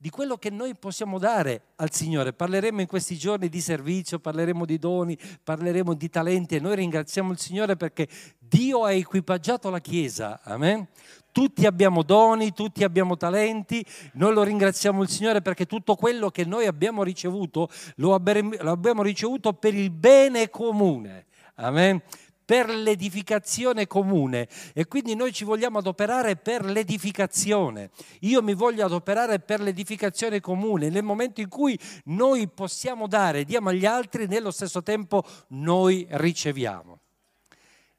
di 0.02 0.10
quello 0.10 0.38
che 0.38 0.50
noi 0.50 0.76
possiamo 0.76 1.20
dare 1.20 1.74
al 1.76 1.92
Signore. 1.92 2.32
Parleremo 2.32 2.80
in 2.80 2.88
questi 2.88 3.18
giorni 3.18 3.50
di 3.50 3.60
servizio, 3.60 4.18
parleremo 4.18 4.66
di 4.66 4.78
doni, 4.78 5.18
parleremo 5.44 5.94
di 5.94 6.10
talenti 6.10 6.56
e 6.56 6.60
noi 6.62 6.78
ringraziamo 6.78 7.34
il 7.34 7.38
Signore 7.38 7.76
perché 7.76 8.08
Dio 8.38 8.86
ha 8.86 8.94
equipaggiato 8.94 9.70
la 9.70 9.82
Chiesa. 9.82 10.40
Amen. 10.44 10.88
Tutti 11.34 11.66
abbiamo 11.66 12.04
doni, 12.04 12.54
tutti 12.54 12.86
abbiamo 12.86 13.18
talenti, 13.18 13.86
noi 14.14 14.34
lo 14.34 14.44
ringraziamo 14.44 15.02
il 15.02 15.10
Signore 15.10 15.42
perché 15.42 15.66
tutto 15.66 15.96
quello 15.96 16.30
che 16.30 16.46
noi 16.46 16.66
abbiamo 16.66 17.04
ricevuto 17.04 17.68
lo 17.96 18.14
abbiamo 18.14 19.04
ricevuto 19.04 19.52
per 19.52 19.74
il 19.74 19.92
bene 19.92 20.50
comune. 20.50 21.26
Amen 21.56 22.02
per 22.50 22.68
l'edificazione 22.68 23.86
comune 23.86 24.50
e 24.74 24.88
quindi 24.88 25.14
noi 25.14 25.32
ci 25.32 25.44
vogliamo 25.44 25.78
adoperare 25.78 26.36
per 26.36 26.66
l'edificazione. 26.66 27.92
Io 28.22 28.42
mi 28.42 28.56
voglio 28.56 28.84
adoperare 28.84 29.40
per 29.40 29.62
l'edificazione 29.62 30.40
comune. 30.40 30.90
Nel 30.90 31.04
momento 31.04 31.42
in 31.42 31.48
cui 31.48 31.78
noi 32.06 32.48
possiamo 32.48 33.06
dare, 33.06 33.44
diamo 33.44 33.70
agli 33.70 33.86
altri, 33.86 34.26
nello 34.26 34.50
stesso 34.50 34.82
tempo 34.82 35.24
noi 35.50 36.08
riceviamo. 36.10 37.00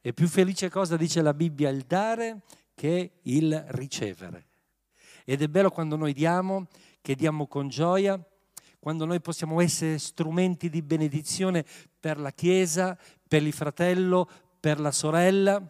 E 0.00 0.12
più 0.12 0.26
felice 0.26 0.68
cosa 0.68 0.96
dice 0.96 1.22
la 1.22 1.32
Bibbia 1.32 1.68
il 1.68 1.84
dare 1.86 2.40
che 2.74 3.18
il 3.22 3.66
ricevere. 3.68 4.46
Ed 5.24 5.42
è 5.42 5.46
bello 5.46 5.70
quando 5.70 5.94
noi 5.94 6.12
diamo, 6.12 6.66
che 7.00 7.14
diamo 7.14 7.46
con 7.46 7.68
gioia, 7.68 8.20
quando 8.80 9.04
noi 9.04 9.20
possiamo 9.20 9.60
essere 9.60 9.98
strumenti 9.98 10.68
di 10.68 10.82
benedizione 10.82 11.64
per 12.00 12.18
la 12.18 12.32
Chiesa, 12.32 12.98
per 13.28 13.42
il 13.42 13.52
fratello, 13.52 14.28
per 14.58 14.80
la 14.80 14.90
sorella 14.90 15.62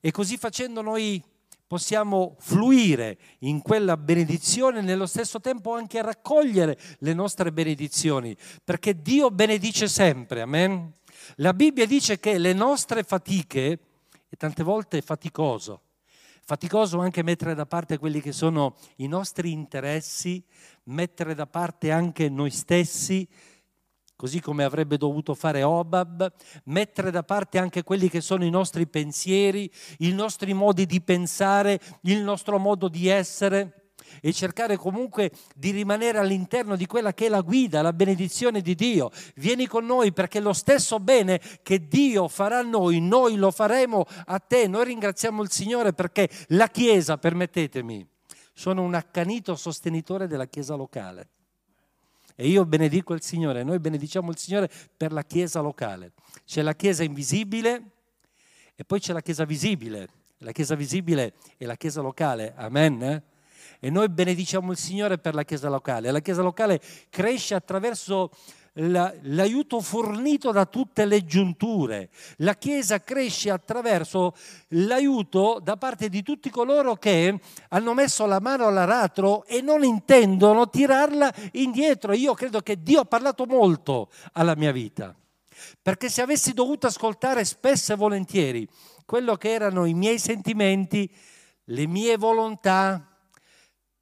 e 0.00 0.10
così 0.10 0.36
facendo 0.36 0.82
noi 0.82 1.22
possiamo 1.66 2.36
fluire 2.38 3.16
in 3.38 3.62
quella 3.62 3.96
benedizione 3.96 4.80
e 4.80 4.82
nello 4.82 5.06
stesso 5.06 5.40
tempo 5.40 5.74
anche 5.74 6.02
raccogliere 6.02 6.78
le 6.98 7.14
nostre 7.14 7.50
benedizioni, 7.52 8.36
perché 8.62 9.00
Dio 9.00 9.30
benedice 9.30 9.88
sempre, 9.88 10.42
amen. 10.42 10.92
La 11.36 11.54
Bibbia 11.54 11.86
dice 11.86 12.20
che 12.20 12.36
le 12.36 12.52
nostre 12.52 13.02
fatiche, 13.02 13.78
e 14.28 14.36
tante 14.36 14.62
volte 14.62 14.98
è 14.98 15.02
faticoso, 15.02 15.80
Faticoso 16.46 16.98
anche 16.98 17.22
mettere 17.22 17.54
da 17.54 17.64
parte 17.64 17.96
quelli 17.96 18.20
che 18.20 18.32
sono 18.32 18.76
i 18.96 19.06
nostri 19.06 19.50
interessi, 19.50 20.44
mettere 20.84 21.34
da 21.34 21.46
parte 21.46 21.90
anche 21.90 22.28
noi 22.28 22.50
stessi, 22.50 23.26
così 24.14 24.42
come 24.42 24.62
avrebbe 24.62 24.98
dovuto 24.98 25.32
fare 25.32 25.62
Obab, 25.62 26.30
mettere 26.64 27.10
da 27.10 27.22
parte 27.22 27.56
anche 27.56 27.82
quelli 27.82 28.10
che 28.10 28.20
sono 28.20 28.44
i 28.44 28.50
nostri 28.50 28.86
pensieri, 28.86 29.72
i 30.00 30.12
nostri 30.12 30.52
modi 30.52 30.84
di 30.84 31.00
pensare, 31.00 31.80
il 32.02 32.20
nostro 32.22 32.58
modo 32.58 32.88
di 32.88 33.08
essere 33.08 33.83
e 34.20 34.32
cercare 34.32 34.76
comunque 34.76 35.30
di 35.54 35.70
rimanere 35.70 36.18
all'interno 36.18 36.76
di 36.76 36.86
quella 36.86 37.12
che 37.12 37.26
è 37.26 37.28
la 37.28 37.40
guida, 37.40 37.82
la 37.82 37.92
benedizione 37.92 38.60
di 38.60 38.74
Dio. 38.74 39.10
Vieni 39.36 39.66
con 39.66 39.84
noi 39.84 40.12
perché 40.12 40.40
lo 40.40 40.52
stesso 40.52 41.00
bene 41.00 41.40
che 41.62 41.88
Dio 41.88 42.28
farà 42.28 42.58
a 42.58 42.62
noi, 42.62 43.00
noi 43.00 43.36
lo 43.36 43.50
faremo 43.50 44.04
a 44.26 44.38
te. 44.38 44.66
Noi 44.66 44.84
ringraziamo 44.84 45.42
il 45.42 45.50
Signore 45.50 45.92
perché 45.92 46.28
la 46.48 46.68
Chiesa, 46.68 47.18
permettetemi, 47.18 48.06
sono 48.52 48.82
un 48.82 48.94
accanito 48.94 49.56
sostenitore 49.56 50.26
della 50.26 50.46
Chiesa 50.46 50.74
locale. 50.74 51.28
E 52.36 52.48
io 52.48 52.64
benedico 52.64 53.14
il 53.14 53.22
Signore, 53.22 53.62
noi 53.62 53.78
benediciamo 53.78 54.30
il 54.30 54.38
Signore 54.38 54.68
per 54.96 55.12
la 55.12 55.22
Chiesa 55.22 55.60
locale. 55.60 56.12
C'è 56.44 56.62
la 56.62 56.74
Chiesa 56.74 57.04
invisibile 57.04 57.82
e 58.74 58.84
poi 58.84 58.98
c'è 58.98 59.12
la 59.12 59.20
Chiesa 59.20 59.44
visibile. 59.44 60.08
La 60.38 60.50
Chiesa 60.50 60.74
visibile 60.74 61.34
è 61.56 61.64
la 61.64 61.76
Chiesa 61.76 62.00
locale, 62.00 62.54
amen. 62.56 63.22
E 63.84 63.90
noi 63.90 64.08
benediciamo 64.08 64.70
il 64.70 64.78
Signore 64.78 65.18
per 65.18 65.34
la 65.34 65.44
Chiesa 65.44 65.68
locale. 65.68 66.10
La 66.10 66.20
Chiesa 66.20 66.40
locale 66.40 66.80
cresce 67.10 67.54
attraverso 67.54 68.30
l'aiuto 68.72 69.82
fornito 69.82 70.52
da 70.52 70.64
tutte 70.64 71.04
le 71.04 71.26
giunture. 71.26 72.08
La 72.38 72.54
Chiesa 72.54 73.02
cresce 73.02 73.50
attraverso 73.50 74.34
l'aiuto 74.68 75.60
da 75.62 75.76
parte 75.76 76.08
di 76.08 76.22
tutti 76.22 76.48
coloro 76.48 76.94
che 76.94 77.38
hanno 77.68 77.92
messo 77.92 78.24
la 78.24 78.40
mano 78.40 78.66
all'aratro 78.66 79.44
e 79.44 79.60
non 79.60 79.84
intendono 79.84 80.70
tirarla 80.70 81.30
indietro. 81.52 82.14
Io 82.14 82.32
credo 82.32 82.60
che 82.60 82.82
Dio 82.82 83.00
ha 83.00 83.04
parlato 83.04 83.44
molto 83.44 84.08
alla 84.32 84.56
mia 84.56 84.72
vita. 84.72 85.14
Perché 85.82 86.08
se 86.08 86.22
avessi 86.22 86.54
dovuto 86.54 86.86
ascoltare 86.86 87.44
spesso 87.44 87.92
e 87.92 87.96
volentieri 87.96 88.66
quello 89.04 89.36
che 89.36 89.52
erano 89.52 89.84
i 89.84 89.92
miei 89.92 90.18
sentimenti, 90.18 91.14
le 91.64 91.86
mie 91.86 92.16
volontà, 92.16 93.10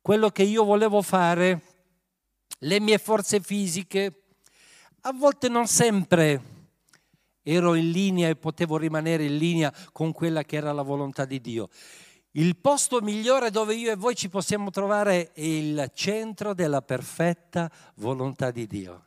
quello 0.03 0.31
che 0.31 0.43
io 0.43 0.65
volevo 0.65 1.01
fare, 1.01 1.63
le 2.59 2.81
mie 2.81 2.99
forze 2.99 3.41
fisiche, 3.41 4.25
a 5.03 5.13
volte 5.13 5.49
non 5.49 5.67
sempre 5.67 6.51
ero 7.43 7.75
in 7.75 7.91
linea 7.91 8.29
e 8.29 8.37
potevo 8.37 8.77
rimanere 8.77 9.25
in 9.25 9.37
linea 9.37 9.73
con 9.93 10.13
quella 10.13 10.45
che 10.45 10.57
era 10.57 10.73
la 10.73 10.83
volontà 10.83 11.25
di 11.25 11.41
Dio. 11.41 11.69
Il 12.33 12.57
posto 12.57 13.01
migliore 13.01 13.51
dove 13.51 13.75
io 13.75 13.93
e 13.93 13.97
voi 13.97 14.15
ci 14.15 14.29
possiamo 14.29 14.71
trovare 14.71 15.33
è 15.33 15.41
il 15.41 15.91
centro 15.95 16.55
della 16.55 16.83
perfetta 16.83 17.71
volontà 17.97 18.51
di 18.51 18.67
Dio. 18.67 19.07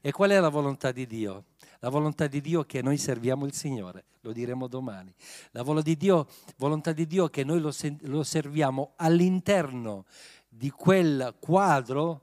E 0.00 0.10
qual 0.10 0.30
è 0.30 0.40
la 0.40 0.48
volontà 0.48 0.92
di 0.92 1.06
Dio? 1.06 1.44
La 1.80 1.88
volontà 1.88 2.26
di 2.26 2.40
Dio 2.40 2.62
è 2.62 2.66
che 2.66 2.82
noi 2.82 2.96
serviamo 2.96 3.46
il 3.46 3.52
Signore, 3.52 4.04
lo 4.20 4.32
diremo 4.32 4.66
domani. 4.66 5.12
La 5.52 5.62
volontà 5.62 5.88
di 5.88 5.96
Dio, 5.96 6.26
volontà 6.56 6.92
di 6.92 7.06
Dio 7.06 7.26
è 7.26 7.30
che 7.30 7.44
noi 7.44 7.60
lo, 7.60 7.72
lo 8.02 8.22
serviamo 8.22 8.92
all'interno 8.96 10.04
di 10.48 10.70
quel 10.70 11.34
quadro 11.38 12.22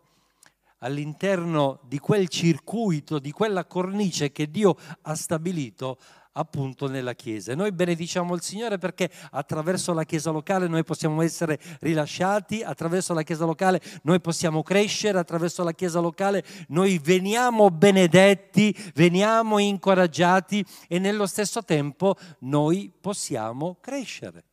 all'interno 0.84 1.80
di 1.84 1.98
quel 1.98 2.28
circuito, 2.28 3.18
di 3.20 3.32
quella 3.32 3.66
cornice 3.66 4.32
che 4.32 4.50
Dio 4.52 4.76
ha 5.04 5.16
stabilito 5.16 5.98
appunto 6.34 6.88
nella 6.88 7.14
Chiesa. 7.14 7.56
Noi 7.56 7.72
benediciamo 7.72 8.34
il 8.36 8.42
Signore 8.42 8.78
perché 8.78 9.10
attraverso 9.32 9.94
la 9.94 10.04
Chiesa 10.04 10.32
locale 10.32 10.68
noi 10.68 10.84
possiamo 10.84 11.22
essere 11.22 11.60
rilasciati, 11.80 12.62
attraverso 12.62 13.14
la 13.14 13.24
Chiesa 13.24 13.46
locale 13.46 13.82
noi 14.04 14.20
possiamo 14.22 14.64
crescere, 14.64 15.20
attraverso 15.20 15.64
la 15.64 15.74
Chiesa 15.74 16.00
locale 16.00 16.44
noi 16.70 17.00
veniamo 17.00 17.70
benedetti, 17.70 18.76
veniamo 18.96 19.60
incoraggiati 19.60 20.66
e 20.88 21.00
nello 21.00 21.26
stesso 21.26 21.64
tempo 21.64 22.16
noi 22.40 22.92
possiamo 23.00 23.78
crescere. 23.80 24.46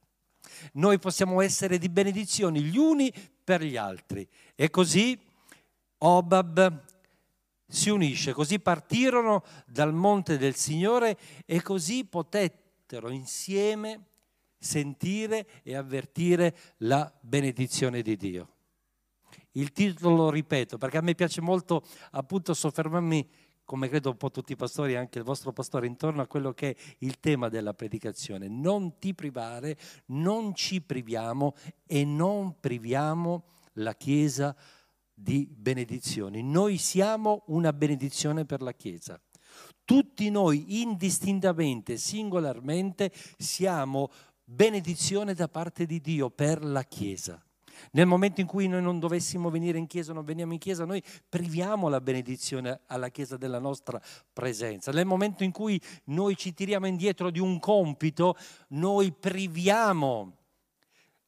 Noi 0.73 0.99
possiamo 0.99 1.40
essere 1.40 1.79
di 1.79 1.88
benedizioni 1.88 2.61
gli 2.62 2.77
uni 2.77 3.12
per 3.43 3.62
gli 3.62 3.77
altri. 3.77 4.27
E 4.55 4.69
così 4.69 5.19
Obab 5.99 6.83
si 7.71 7.89
unisce, 7.89 8.33
così 8.33 8.59
partirono 8.59 9.45
dal 9.65 9.95
monte 9.95 10.37
del 10.37 10.57
Signore 10.57 11.17
e 11.47 11.63
così 11.63 12.05
potettero 12.05 13.11
insieme 13.11 14.07
sentire 14.59 15.47
e 15.63 15.77
avvertire 15.77 16.55
la 16.79 17.11
benedizione 17.21 18.03
di 18.03 18.17
Dio. 18.17 18.49
Il 19.53 19.73
titolo 19.73 20.17
lo 20.17 20.31
ripeto 20.31 20.79
perché 20.79 20.99
a 20.99 21.01
me 21.01 21.15
piace 21.15 21.41
molto 21.41 21.85
appunto 22.11 22.55
soffermarmi, 22.55 23.29
come 23.65 23.89
credo 23.89 24.11
un 24.11 24.17
po' 24.17 24.33
tutti 24.33 24.53
i 24.53 24.57
pastori, 24.57 24.97
anche 24.97 25.19
il 25.19 25.25
vostro 25.25 25.53
pastore, 25.53 25.87
intorno 25.87 26.23
a 26.23 26.27
quello 26.27 26.53
che 26.53 26.71
è 26.71 26.77
il 26.99 27.21
tema 27.21 27.49
della 27.49 27.73
predicazione. 27.73 28.49
Non 28.49 28.99
ti 28.99 29.15
privare, 29.15 29.77
non 30.07 30.57
ci 30.57 30.81
priviamo 30.81 31.55
e 31.87 32.05
non 32.05 32.59
priviamo 32.59 33.45
la 33.75 33.95
Chiesa 33.95 34.57
benedizioni. 35.23 36.43
Noi 36.43 36.79
siamo 36.79 37.43
una 37.47 37.73
benedizione 37.73 38.45
per 38.45 38.63
la 38.63 38.73
Chiesa. 38.73 39.21
Tutti 39.85 40.31
noi 40.31 40.81
indistintamente, 40.81 41.97
singolarmente, 41.97 43.13
siamo 43.39 44.11
benedizione 44.45 45.35
da 45.35 45.49
parte 45.49 45.87
di 45.87 46.01
Dio 46.01 46.31
per 46.31 46.65
la 46.65 46.85
Chiesa. 46.85 47.43
Nel 47.93 48.07
momento 48.07 48.41
in 48.41 48.47
cui 48.47 48.69
noi 48.69 48.83
non 48.83 48.99
dovessimo 48.99 49.51
venire 49.51 49.79
in 49.79 49.87
chiesa, 49.87 50.13
non 50.13 50.25
veniamo 50.25 50.53
in 50.53 50.59
chiesa, 50.59 50.85
noi 50.85 51.03
priviamo 51.29 51.89
la 51.89 52.01
benedizione 52.01 52.81
alla 52.87 53.09
chiesa 53.09 53.37
della 53.37 53.59
nostra 53.59 54.01
presenza. 54.33 54.93
Nel 54.93 55.07
momento 55.07 55.45
in 55.45 55.51
cui 55.51 55.81
noi 56.05 56.37
ci 56.37 56.53
tiriamo 56.53 56.87
indietro 56.87 57.31
di 57.31 57.39
un 57.39 57.59
compito, 57.59 58.37
noi 58.69 59.13
priviamo. 59.13 60.37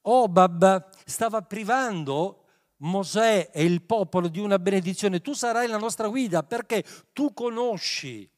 Obab 0.02 0.88
stava 1.04 1.42
privando 1.42 2.41
Mosè 2.82 3.50
e 3.52 3.64
il 3.64 3.82
popolo 3.82 4.28
di 4.28 4.40
una 4.40 4.58
benedizione, 4.58 5.20
tu 5.20 5.34
sarai 5.34 5.68
la 5.68 5.78
nostra 5.78 6.08
guida 6.08 6.42
perché 6.42 6.84
tu 7.12 7.32
conosci, 7.32 8.28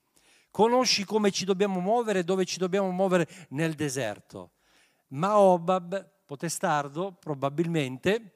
conosci 0.51 1.05
come 1.05 1.31
ci 1.31 1.45
dobbiamo 1.45 1.81
muovere, 1.81 2.25
dove 2.25 2.45
ci 2.45 2.59
dobbiamo 2.59 2.91
muovere 2.91 3.27
nel 3.51 3.75
deserto. 3.75 4.53
Ma 5.09 5.39
Obab, 5.39 6.11
potestardo, 6.27 7.13
probabilmente, 7.13 8.33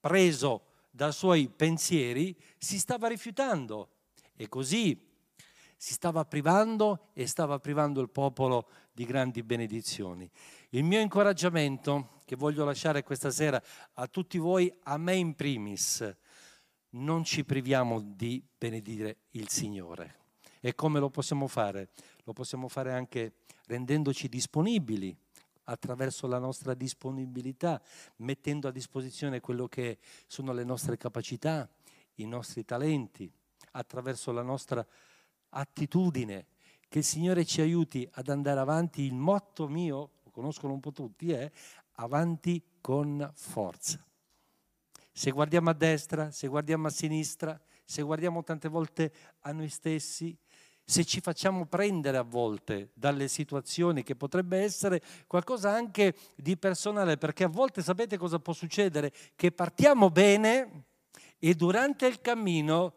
preso 0.00 0.62
dai 0.90 1.12
suoi 1.12 1.48
pensieri, 1.48 2.36
si 2.58 2.78
stava 2.78 3.06
rifiutando 3.06 3.88
e 4.34 4.48
così 4.48 5.08
si 5.76 5.92
stava 5.92 6.24
privando 6.24 7.10
e 7.14 7.26
stava 7.26 7.58
privando 7.58 8.00
il 8.00 8.10
popolo 8.10 8.68
di 8.92 9.04
grandi 9.04 9.42
benedizioni. 9.42 10.28
Il 10.70 10.84
mio 10.84 11.00
incoraggiamento 11.00 12.19
che 12.30 12.36
voglio 12.36 12.64
lasciare 12.64 13.02
questa 13.02 13.32
sera 13.32 13.60
a 13.94 14.06
tutti 14.06 14.38
voi, 14.38 14.72
a 14.84 14.96
me 14.98 15.16
in 15.16 15.34
primis, 15.34 16.16
non 16.90 17.24
ci 17.24 17.44
priviamo 17.44 18.00
di 18.00 18.40
benedire 18.56 19.22
il 19.30 19.48
Signore. 19.48 20.18
E 20.60 20.76
come 20.76 21.00
lo 21.00 21.10
possiamo 21.10 21.48
fare? 21.48 21.88
Lo 22.22 22.32
possiamo 22.32 22.68
fare 22.68 22.92
anche 22.92 23.32
rendendoci 23.66 24.28
disponibili 24.28 25.12
attraverso 25.64 26.28
la 26.28 26.38
nostra 26.38 26.74
disponibilità, 26.74 27.82
mettendo 28.18 28.68
a 28.68 28.70
disposizione 28.70 29.40
quello 29.40 29.66
che 29.66 29.98
sono 30.28 30.52
le 30.52 30.62
nostre 30.62 30.96
capacità, 30.96 31.68
i 32.14 32.26
nostri 32.26 32.64
talenti, 32.64 33.28
attraverso 33.72 34.30
la 34.30 34.42
nostra 34.42 34.86
attitudine. 35.48 36.46
Che 36.86 36.98
il 36.98 37.04
Signore 37.04 37.44
ci 37.44 37.60
aiuti 37.60 38.08
ad 38.12 38.28
andare 38.28 38.60
avanti. 38.60 39.02
Il 39.02 39.14
motto 39.14 39.66
mio, 39.66 40.10
lo 40.22 40.30
conoscono 40.30 40.72
un 40.72 40.80
po' 40.80 40.92
tutti, 40.92 41.32
è 41.32 41.50
avanti 42.00 42.62
con 42.80 43.30
forza. 43.34 44.04
Se 45.12 45.30
guardiamo 45.30 45.70
a 45.70 45.74
destra, 45.74 46.30
se 46.30 46.46
guardiamo 46.48 46.86
a 46.86 46.90
sinistra, 46.90 47.60
se 47.84 48.02
guardiamo 48.02 48.42
tante 48.42 48.68
volte 48.68 49.12
a 49.40 49.52
noi 49.52 49.68
stessi, 49.68 50.36
se 50.82 51.04
ci 51.04 51.20
facciamo 51.20 51.66
prendere 51.66 52.16
a 52.16 52.22
volte 52.22 52.90
dalle 52.94 53.28
situazioni 53.28 54.02
che 54.02 54.16
potrebbe 54.16 54.58
essere 54.58 55.02
qualcosa 55.26 55.70
anche 55.70 56.16
di 56.36 56.56
personale, 56.56 57.18
perché 57.18 57.44
a 57.44 57.48
volte 57.48 57.82
sapete 57.82 58.16
cosa 58.16 58.38
può 58.38 58.52
succedere? 58.54 59.12
Che 59.36 59.52
partiamo 59.52 60.10
bene 60.10 60.84
e 61.38 61.54
durante 61.54 62.06
il 62.06 62.20
cammino 62.20 62.94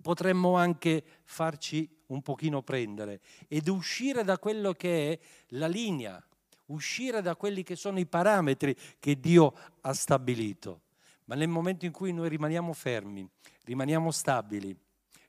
potremmo 0.00 0.56
anche 0.56 1.04
farci 1.24 1.88
un 2.06 2.22
pochino 2.22 2.62
prendere 2.62 3.20
ed 3.48 3.68
uscire 3.68 4.24
da 4.24 4.38
quello 4.38 4.72
che 4.72 5.12
è 5.12 5.18
la 5.48 5.66
linea 5.66 6.24
uscire 6.66 7.22
da 7.22 7.36
quelli 7.36 7.62
che 7.62 7.76
sono 7.76 7.98
i 7.98 8.06
parametri 8.06 8.76
che 8.98 9.18
Dio 9.18 9.52
ha 9.80 9.92
stabilito. 9.92 10.82
Ma 11.24 11.34
nel 11.34 11.48
momento 11.48 11.84
in 11.84 11.92
cui 11.92 12.12
noi 12.12 12.28
rimaniamo 12.28 12.72
fermi, 12.72 13.28
rimaniamo 13.64 14.10
stabili, 14.10 14.76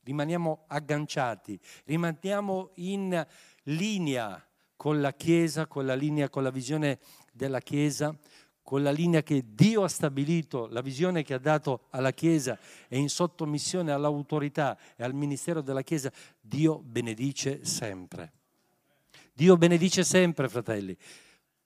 rimaniamo 0.04 0.65
agganciati, 0.67 1.60
rimaniamo 1.86 2.71
in 2.76 3.26
linea 3.63 4.41
con 4.76 5.02
la 5.02 5.13
Chiesa, 5.13 5.65
con 5.65 5.86
la 5.86 5.95
linea, 5.95 6.30
con 6.30 6.43
la 6.43 6.52
visione 6.52 7.00
della 7.34 7.60
Chiesa, 7.60 8.15
con 8.62 8.84
la 8.84 8.91
linea 8.91 9.23
che 9.23 9.43
Dio 9.54 9.84
ha 9.84 9.88
stabilito, 9.88 10.67
la 10.67 10.82
visione 10.82 11.23
che 11.23 11.34
ha 11.34 11.39
dato 11.39 11.86
alla 11.91 12.12
Chiesa 12.12 12.60
e 12.88 12.97
in 12.97 13.10
sottomissione 13.10 13.91
all'autorità 13.91 14.78
e 14.95 15.04
al 15.04 15.13
ministero 15.13 15.62
della 15.62 15.84
Chiesa, 15.84 16.12
Dio 16.39 16.78
benedice 16.80 17.65
sempre. 17.65 18.34
Dio 19.34 19.56
benedice 19.56 20.04
sempre, 20.04 20.50
fratelli. 20.50 20.97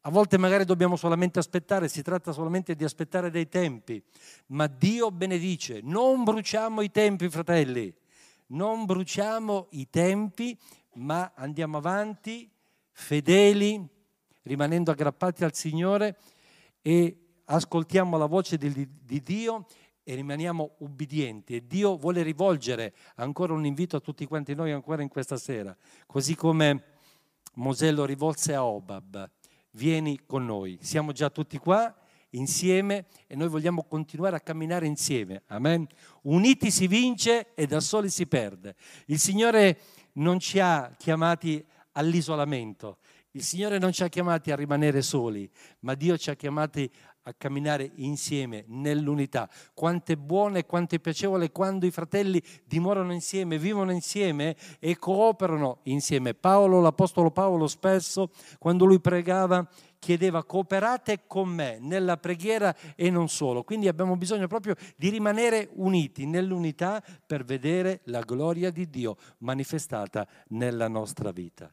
A 0.03 0.09
volte 0.09 0.39
magari 0.39 0.65
dobbiamo 0.65 0.95
solamente 0.95 1.37
aspettare, 1.37 1.87
si 1.87 2.01
tratta 2.01 2.31
solamente 2.31 2.75
di 2.75 2.83
aspettare 2.83 3.29
dei 3.29 3.47
tempi, 3.47 4.01
ma 4.47 4.65
Dio 4.65 5.11
benedice. 5.11 5.79
Non 5.83 6.23
bruciamo 6.23 6.81
i 6.81 6.89
tempi, 6.89 7.29
fratelli, 7.29 7.93
non 8.47 8.85
bruciamo 8.85 9.67
i 9.71 9.87
tempi, 9.91 10.57
ma 10.93 11.33
andiamo 11.35 11.77
avanti 11.77 12.49
fedeli, 12.91 13.87
rimanendo 14.41 14.89
aggrappati 14.89 15.43
al 15.43 15.53
Signore 15.53 16.17
e 16.81 17.17
ascoltiamo 17.45 18.17
la 18.17 18.25
voce 18.25 18.57
di, 18.57 18.89
di 19.03 19.21
Dio 19.21 19.67
e 20.01 20.15
rimaniamo 20.15 20.77
ubbidienti. 20.79 21.57
E 21.57 21.67
Dio 21.67 21.95
vuole 21.95 22.23
rivolgere 22.23 22.95
ancora 23.17 23.53
un 23.53 23.65
invito 23.67 23.97
a 23.97 23.99
tutti 23.99 24.25
quanti 24.25 24.55
noi 24.55 24.71
ancora 24.71 25.03
in 25.03 25.09
questa 25.09 25.37
sera, 25.37 25.77
così 26.07 26.33
come 26.33 26.85
Mosè 27.53 27.91
lo 27.91 28.05
rivolse 28.05 28.55
a 28.55 28.65
Obab 28.65 29.29
vieni 29.71 30.19
con 30.25 30.45
noi. 30.45 30.77
Siamo 30.81 31.11
già 31.11 31.29
tutti 31.29 31.57
qua 31.57 31.95
insieme 32.31 33.05
e 33.27 33.35
noi 33.35 33.49
vogliamo 33.49 33.83
continuare 33.83 34.35
a 34.35 34.39
camminare 34.39 34.85
insieme. 34.85 35.43
Amen. 35.47 35.87
Uniti 36.23 36.71
si 36.71 36.87
vince 36.87 37.53
e 37.53 37.65
da 37.65 37.79
soli 37.79 38.09
si 38.09 38.27
perde. 38.27 38.75
Il 39.07 39.19
Signore 39.19 39.79
non 40.13 40.39
ci 40.39 40.59
ha 40.59 40.93
chiamati 40.97 41.65
all'isolamento. 41.93 42.97
Il 43.31 43.43
Signore 43.43 43.77
non 43.77 43.93
ci 43.93 44.03
ha 44.03 44.09
chiamati 44.09 44.51
a 44.51 44.55
rimanere 44.55 45.01
soli, 45.01 45.49
ma 45.79 45.93
Dio 45.95 46.17
ci 46.17 46.29
ha 46.29 46.35
chiamati 46.35 46.89
a 47.23 47.33
camminare 47.33 47.91
insieme 47.95 48.63
nell'unità. 48.67 49.49
Quanto 49.73 50.11
è 50.11 50.15
buono 50.15 50.57
e 50.57 50.65
quanto 50.65 50.95
è 50.95 50.99
piacevole 50.99 51.51
quando 51.51 51.85
i 51.85 51.91
fratelli 51.91 52.41
dimorano 52.65 53.13
insieme, 53.13 53.57
vivono 53.57 53.91
insieme 53.91 54.55
e 54.79 54.97
cooperano 54.97 55.79
insieme. 55.83 56.33
Paolo, 56.33 56.81
l'Apostolo 56.81 57.31
Paolo 57.31 57.67
spesso, 57.67 58.31
quando 58.57 58.85
lui 58.85 58.99
pregava, 58.99 59.67
chiedeva 59.99 60.43
cooperate 60.43 61.25
con 61.27 61.49
me 61.49 61.77
nella 61.79 62.17
preghiera 62.17 62.75
e 62.95 63.11
non 63.11 63.29
solo. 63.29 63.63
Quindi 63.63 63.87
abbiamo 63.87 64.17
bisogno 64.17 64.47
proprio 64.47 64.75
di 64.97 65.09
rimanere 65.09 65.69
uniti 65.73 66.25
nell'unità 66.25 67.03
per 67.25 67.43
vedere 67.45 68.01
la 68.05 68.21
gloria 68.21 68.71
di 68.71 68.89
Dio 68.89 69.15
manifestata 69.39 70.27
nella 70.47 70.87
nostra 70.87 71.31
vita. 71.31 71.71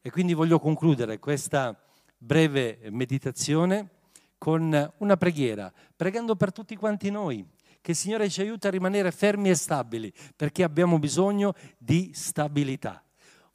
E 0.00 0.10
quindi 0.10 0.32
voglio 0.32 0.58
concludere 0.58 1.18
questa 1.18 1.78
breve 2.16 2.78
meditazione 2.90 3.99
con 4.40 4.92
una 4.96 5.16
preghiera, 5.18 5.70
pregando 5.94 6.34
per 6.34 6.50
tutti 6.50 6.74
quanti 6.74 7.10
noi, 7.10 7.46
che 7.82 7.90
il 7.90 7.96
Signore 7.96 8.30
ci 8.30 8.40
aiuti 8.40 8.66
a 8.66 8.70
rimanere 8.70 9.12
fermi 9.12 9.50
e 9.50 9.54
stabili, 9.54 10.10
perché 10.34 10.62
abbiamo 10.62 10.98
bisogno 10.98 11.52
di 11.76 12.10
stabilità. 12.14 13.04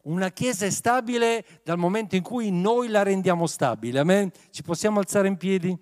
Una 0.04 0.30
chiesa 0.30 0.68
è 0.68 0.70
stabile 0.70 1.44
dal 1.64 1.80
momento 1.80 2.16
in 2.16 2.22
cui 2.22 2.52
noi 2.52 2.90
la 2.90 3.02
rendiamo 3.02 3.48
stabile. 3.48 3.98
Amen? 3.98 4.32
Ci 4.52 4.62
possiamo 4.62 5.00
alzare 5.00 5.28
in 5.28 5.38
piedi? 5.38 5.76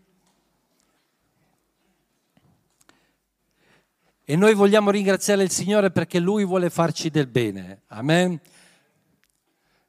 E 4.24 4.36
noi 4.38 4.54
vogliamo 4.54 4.90
ringraziare 4.90 5.44
il 5.44 5.52
Signore 5.52 5.92
perché 5.92 6.18
Lui 6.20 6.46
vuole 6.46 6.70
farci 6.70 7.10
del 7.10 7.28
bene. 7.28 7.82
Amen? 7.88 8.40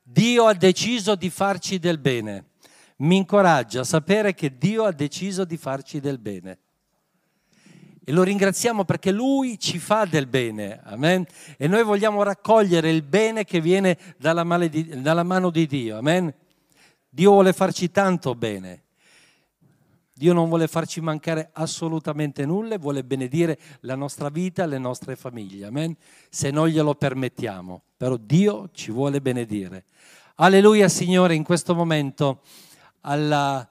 Dio 0.02 0.46
ha 0.46 0.54
deciso 0.54 1.14
di 1.14 1.30
farci 1.30 1.78
del 1.78 1.98
bene 1.98 2.46
mi 3.04 3.16
incoraggia 3.16 3.80
a 3.80 3.84
sapere 3.84 4.34
che 4.34 4.56
Dio 4.58 4.84
ha 4.84 4.92
deciso 4.92 5.44
di 5.44 5.56
farci 5.56 6.00
del 6.00 6.18
bene. 6.18 6.58
E 8.06 8.12
lo 8.12 8.22
ringraziamo 8.22 8.84
perché 8.84 9.10
Lui 9.12 9.58
ci 9.58 9.78
fa 9.78 10.04
del 10.04 10.26
bene, 10.26 10.80
amen? 10.84 11.24
E 11.56 11.66
noi 11.68 11.82
vogliamo 11.82 12.22
raccogliere 12.22 12.90
il 12.90 13.02
bene 13.02 13.44
che 13.44 13.60
viene 13.60 13.98
dalla, 14.18 14.66
di, 14.66 15.00
dalla 15.00 15.22
mano 15.22 15.48
di 15.50 15.66
Dio, 15.66 15.96
amen? 15.96 16.32
Dio 17.08 17.30
vuole 17.30 17.52
farci 17.54 17.90
tanto 17.90 18.34
bene. 18.34 18.82
Dio 20.12 20.32
non 20.32 20.48
vuole 20.48 20.68
farci 20.68 21.00
mancare 21.00 21.48
assolutamente 21.54 22.44
nulla, 22.44 22.78
vuole 22.78 23.02
benedire 23.04 23.58
la 23.80 23.96
nostra 23.96 24.28
vita, 24.28 24.66
le 24.66 24.78
nostre 24.78 25.16
famiglie, 25.16 25.66
amen? 25.66 25.96
Se 26.28 26.50
noi 26.50 26.72
glielo 26.72 26.94
permettiamo, 26.94 27.84
però 27.96 28.16
Dio 28.16 28.68
ci 28.72 28.90
vuole 28.90 29.20
benedire. 29.20 29.86
Alleluia 30.36 30.88
Signore, 30.88 31.34
in 31.34 31.42
questo 31.42 31.74
momento 31.74 32.42
alla 33.04 33.68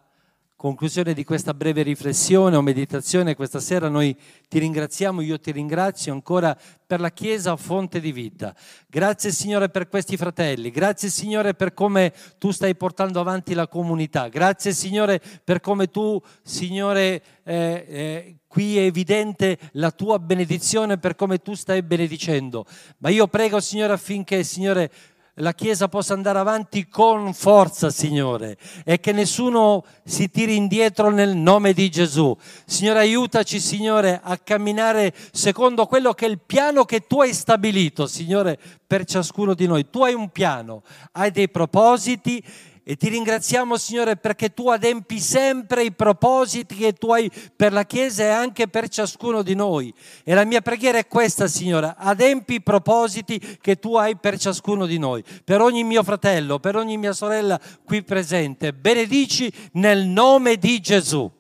conclusione 0.64 1.14
di 1.14 1.26
questa 1.26 1.54
breve 1.54 1.82
riflessione 1.82 2.56
o 2.56 2.62
meditazione 2.62 3.36
questa 3.36 3.60
sera 3.60 3.90
noi 3.90 4.16
ti 4.48 4.60
ringraziamo, 4.60 5.20
io 5.20 5.38
ti 5.38 5.52
ringrazio 5.52 6.14
ancora 6.14 6.58
per 6.88 7.02
la 7.02 7.12
Chiesa 7.12 7.58
fonte 7.58 8.00
di 8.00 8.14
vita. 8.14 8.56
Grazie 8.88 9.32
Signore 9.32 9.68
per 9.68 9.90
questi 9.90 10.16
fratelli, 10.16 10.72
grazie 10.72 11.10
Signore 11.10 11.54
per 11.54 11.74
come 11.74 12.14
tu 12.38 12.52
stai 12.52 12.76
portando 12.76 13.20
avanti 13.20 13.54
la 13.54 13.68
comunità, 13.68 14.30
grazie 14.30 14.72
Signore 14.72 15.20
per 15.44 15.60
come 15.60 15.90
tu, 15.90 16.22
Signore, 16.44 17.22
eh, 17.44 17.86
eh, 17.86 18.36
qui 18.48 18.78
è 18.78 18.84
evidente 18.84 19.58
la 19.74 19.92
tua 19.92 20.18
benedizione 20.18 20.98
per 20.98 21.16
come 21.16 21.40
tu 21.40 21.56
stai 21.56 21.82
benedicendo. 21.82 22.66
Ma 23.00 23.10
io 23.10 23.28
prego 23.28 23.60
Signore 23.60 23.92
affinché, 23.92 24.44
Signore, 24.46 24.90
la 25.38 25.54
Chiesa 25.54 25.88
possa 25.88 26.14
andare 26.14 26.38
avanti 26.38 26.88
con 26.88 27.34
forza, 27.34 27.90
Signore, 27.90 28.58
e 28.86 29.00
che 29.00 29.12
nessuno 29.12 29.84
si 30.04 30.30
tiri 30.30 30.56
indietro 30.56 31.10
nel 31.10 31.36
nome 31.36 31.74
di 31.74 31.90
Gesù. 31.90 32.36
Signore, 32.66 33.00
aiutaci, 33.00 33.60
Signore, 33.60 34.20
a 34.22 34.38
camminare 34.38 35.14
secondo 35.32 35.88
quello 35.88 36.14
che 36.14 36.28
è 36.28 36.30
il 36.30 36.40
piano 36.46 36.86
che 36.86 37.08
tu 37.08 37.22
hai 37.22 37.34
stabilito, 37.34 38.06
Signore, 38.06 38.60
per 38.86 39.06
ciascuno 39.06 39.56
di 39.56 39.66
noi. 39.66 39.90
Tu 39.90 40.04
hai 40.04 40.14
un 40.14 40.30
piano, 40.30 40.84
hai 41.14 41.32
dei 41.32 41.50
propositi 41.50 42.44
e 42.86 42.98
ti 42.98 43.08
ringraziamo, 43.08 43.78
Signore, 43.78 44.18
perché 44.18 44.54
tu 44.54 44.68
adempi 44.68 45.18
sempre 45.22 45.86
i 45.86 45.94
propositi 45.94 46.76
che 46.76 46.92
tu 46.92 47.14
hai 47.14 47.32
per 47.56 47.72
la 47.72 47.86
Chiesa 47.86 48.24
e 48.24 48.28
anche 48.28 48.68
per 48.68 48.90
ciascuno 48.90 49.42
di 49.42 49.56
noi. 49.56 49.94
E 50.26 50.34
la 50.34 50.44
mia 50.44 50.60
preghiera 50.60 50.98
è 50.98 51.08
questa, 51.08 51.48
Signore, 51.48 51.96
adempi 51.98 52.56
i 52.56 52.62
propositi 52.62 53.40
che 53.62 53.78
tu 53.78 53.96
hai 53.96 54.18
per 54.18 54.38
ciascuno 54.38 54.86
di 54.86 54.98
noi, 54.98 55.24
per 55.46 55.62
ogni 55.62 55.86
mio 55.86 56.04
fratello, 56.04 56.60
per 56.60 56.76
ogni 56.76 56.98
mia 56.98 57.14
sorella 57.14 57.58
qui 57.86 58.04
presente. 58.04 58.74
Benedici 58.74 59.50
nel 59.74 60.06
nome 60.06 60.58
di 60.58 60.82
Gesù. 60.82 61.32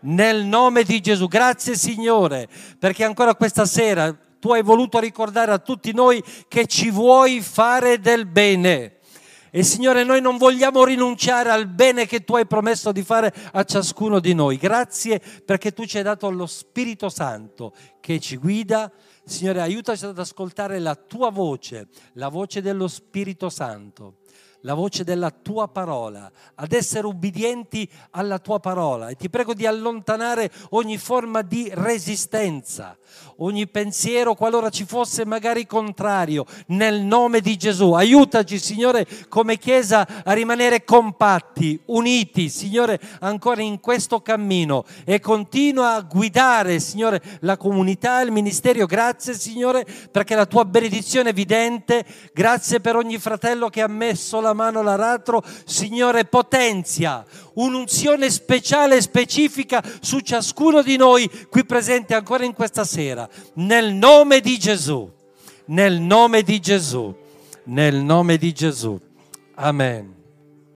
Nel 0.00 0.44
nome 0.44 0.84
di 0.84 1.00
Gesù. 1.00 1.26
Grazie, 1.26 1.74
Signore, 1.74 2.46
perché 2.78 3.02
ancora 3.02 3.34
questa 3.34 3.66
sera 3.66 4.16
tu 4.38 4.52
hai 4.52 4.62
voluto 4.62 5.00
ricordare 5.00 5.50
a 5.50 5.58
tutti 5.58 5.92
noi 5.92 6.22
che 6.46 6.66
ci 6.66 6.90
vuoi 6.90 7.40
fare 7.40 7.98
del 7.98 8.26
bene 8.26 8.97
e 9.50 9.62
Signore, 9.62 10.04
noi 10.04 10.20
non 10.20 10.36
vogliamo 10.36 10.84
rinunciare 10.84 11.50
al 11.50 11.66
bene 11.66 12.06
che 12.06 12.24
tu 12.24 12.36
hai 12.36 12.46
promesso 12.46 12.92
di 12.92 13.02
fare 13.02 13.32
a 13.52 13.64
ciascuno 13.64 14.20
di 14.20 14.34
noi. 14.34 14.56
Grazie 14.56 15.20
perché 15.44 15.72
tu 15.72 15.84
ci 15.86 15.96
hai 15.96 16.02
dato 16.02 16.30
lo 16.30 16.46
Spirito 16.46 17.08
Santo 17.08 17.72
che 18.00 18.20
ci 18.20 18.36
guida. 18.36 18.90
Signore, 19.24 19.60
aiutaci 19.60 20.04
ad 20.04 20.18
ascoltare 20.18 20.78
la 20.78 20.94
tua 20.94 21.30
voce, 21.30 21.88
la 22.14 22.28
voce 22.28 22.62
dello 22.62 22.88
Spirito 22.88 23.48
Santo 23.48 24.18
la 24.62 24.74
voce 24.74 25.04
della 25.04 25.30
tua 25.30 25.68
parola, 25.68 26.30
ad 26.56 26.72
essere 26.72 27.06
ubbidienti 27.06 27.88
alla 28.10 28.38
tua 28.38 28.58
parola 28.58 29.08
e 29.08 29.14
ti 29.14 29.30
prego 29.30 29.54
di 29.54 29.66
allontanare 29.66 30.50
ogni 30.70 30.98
forma 30.98 31.42
di 31.42 31.70
resistenza, 31.72 32.96
ogni 33.36 33.68
pensiero 33.68 34.34
qualora 34.34 34.70
ci 34.70 34.84
fosse 34.84 35.24
magari 35.24 35.66
contrario, 35.66 36.44
nel 36.68 37.02
nome 37.02 37.40
di 37.40 37.56
Gesù. 37.56 37.92
Aiutaci, 37.92 38.58
Signore, 38.58 39.06
come 39.28 39.58
Chiesa 39.58 40.06
a 40.24 40.32
rimanere 40.32 40.84
compatti, 40.84 41.80
uniti, 41.86 42.48
Signore, 42.48 43.00
ancora 43.20 43.62
in 43.62 43.80
questo 43.80 44.20
cammino 44.20 44.84
e 45.04 45.20
continua 45.20 45.94
a 45.94 46.02
guidare, 46.02 46.80
Signore, 46.80 47.22
la 47.40 47.56
comunità, 47.56 48.20
il 48.20 48.32
ministero. 48.32 48.86
Grazie, 48.86 49.34
Signore, 49.34 49.86
perché 50.10 50.34
la 50.34 50.46
tua 50.46 50.64
benedizione 50.64 51.28
è 51.28 51.32
evidente. 51.32 52.04
Grazie 52.32 52.80
per 52.80 52.96
ogni 52.96 53.18
fratello 53.18 53.68
che 53.68 53.82
ha 53.82 53.88
messo 53.88 54.40
la 54.40 54.47
la 54.48 54.54
mano 54.54 54.80
all'aratro, 54.80 55.42
Signore 55.64 56.24
potenzia 56.24 57.24
un'unzione 57.54 58.30
speciale 58.30 58.96
e 58.96 59.00
specifica 59.00 59.82
su 60.00 60.20
ciascuno 60.20 60.82
di 60.82 60.96
noi 60.96 61.30
qui 61.48 61.64
presente 61.64 62.14
ancora 62.14 62.44
in 62.44 62.54
questa 62.54 62.84
sera, 62.84 63.28
nel 63.54 63.92
nome 63.92 64.40
di 64.40 64.58
Gesù, 64.58 65.10
nel 65.66 66.00
nome 66.00 66.42
di 66.42 66.60
Gesù, 66.60 67.14
nel 67.64 67.96
nome 67.96 68.36
di 68.36 68.52
Gesù. 68.52 68.98
Amen. 69.54 70.17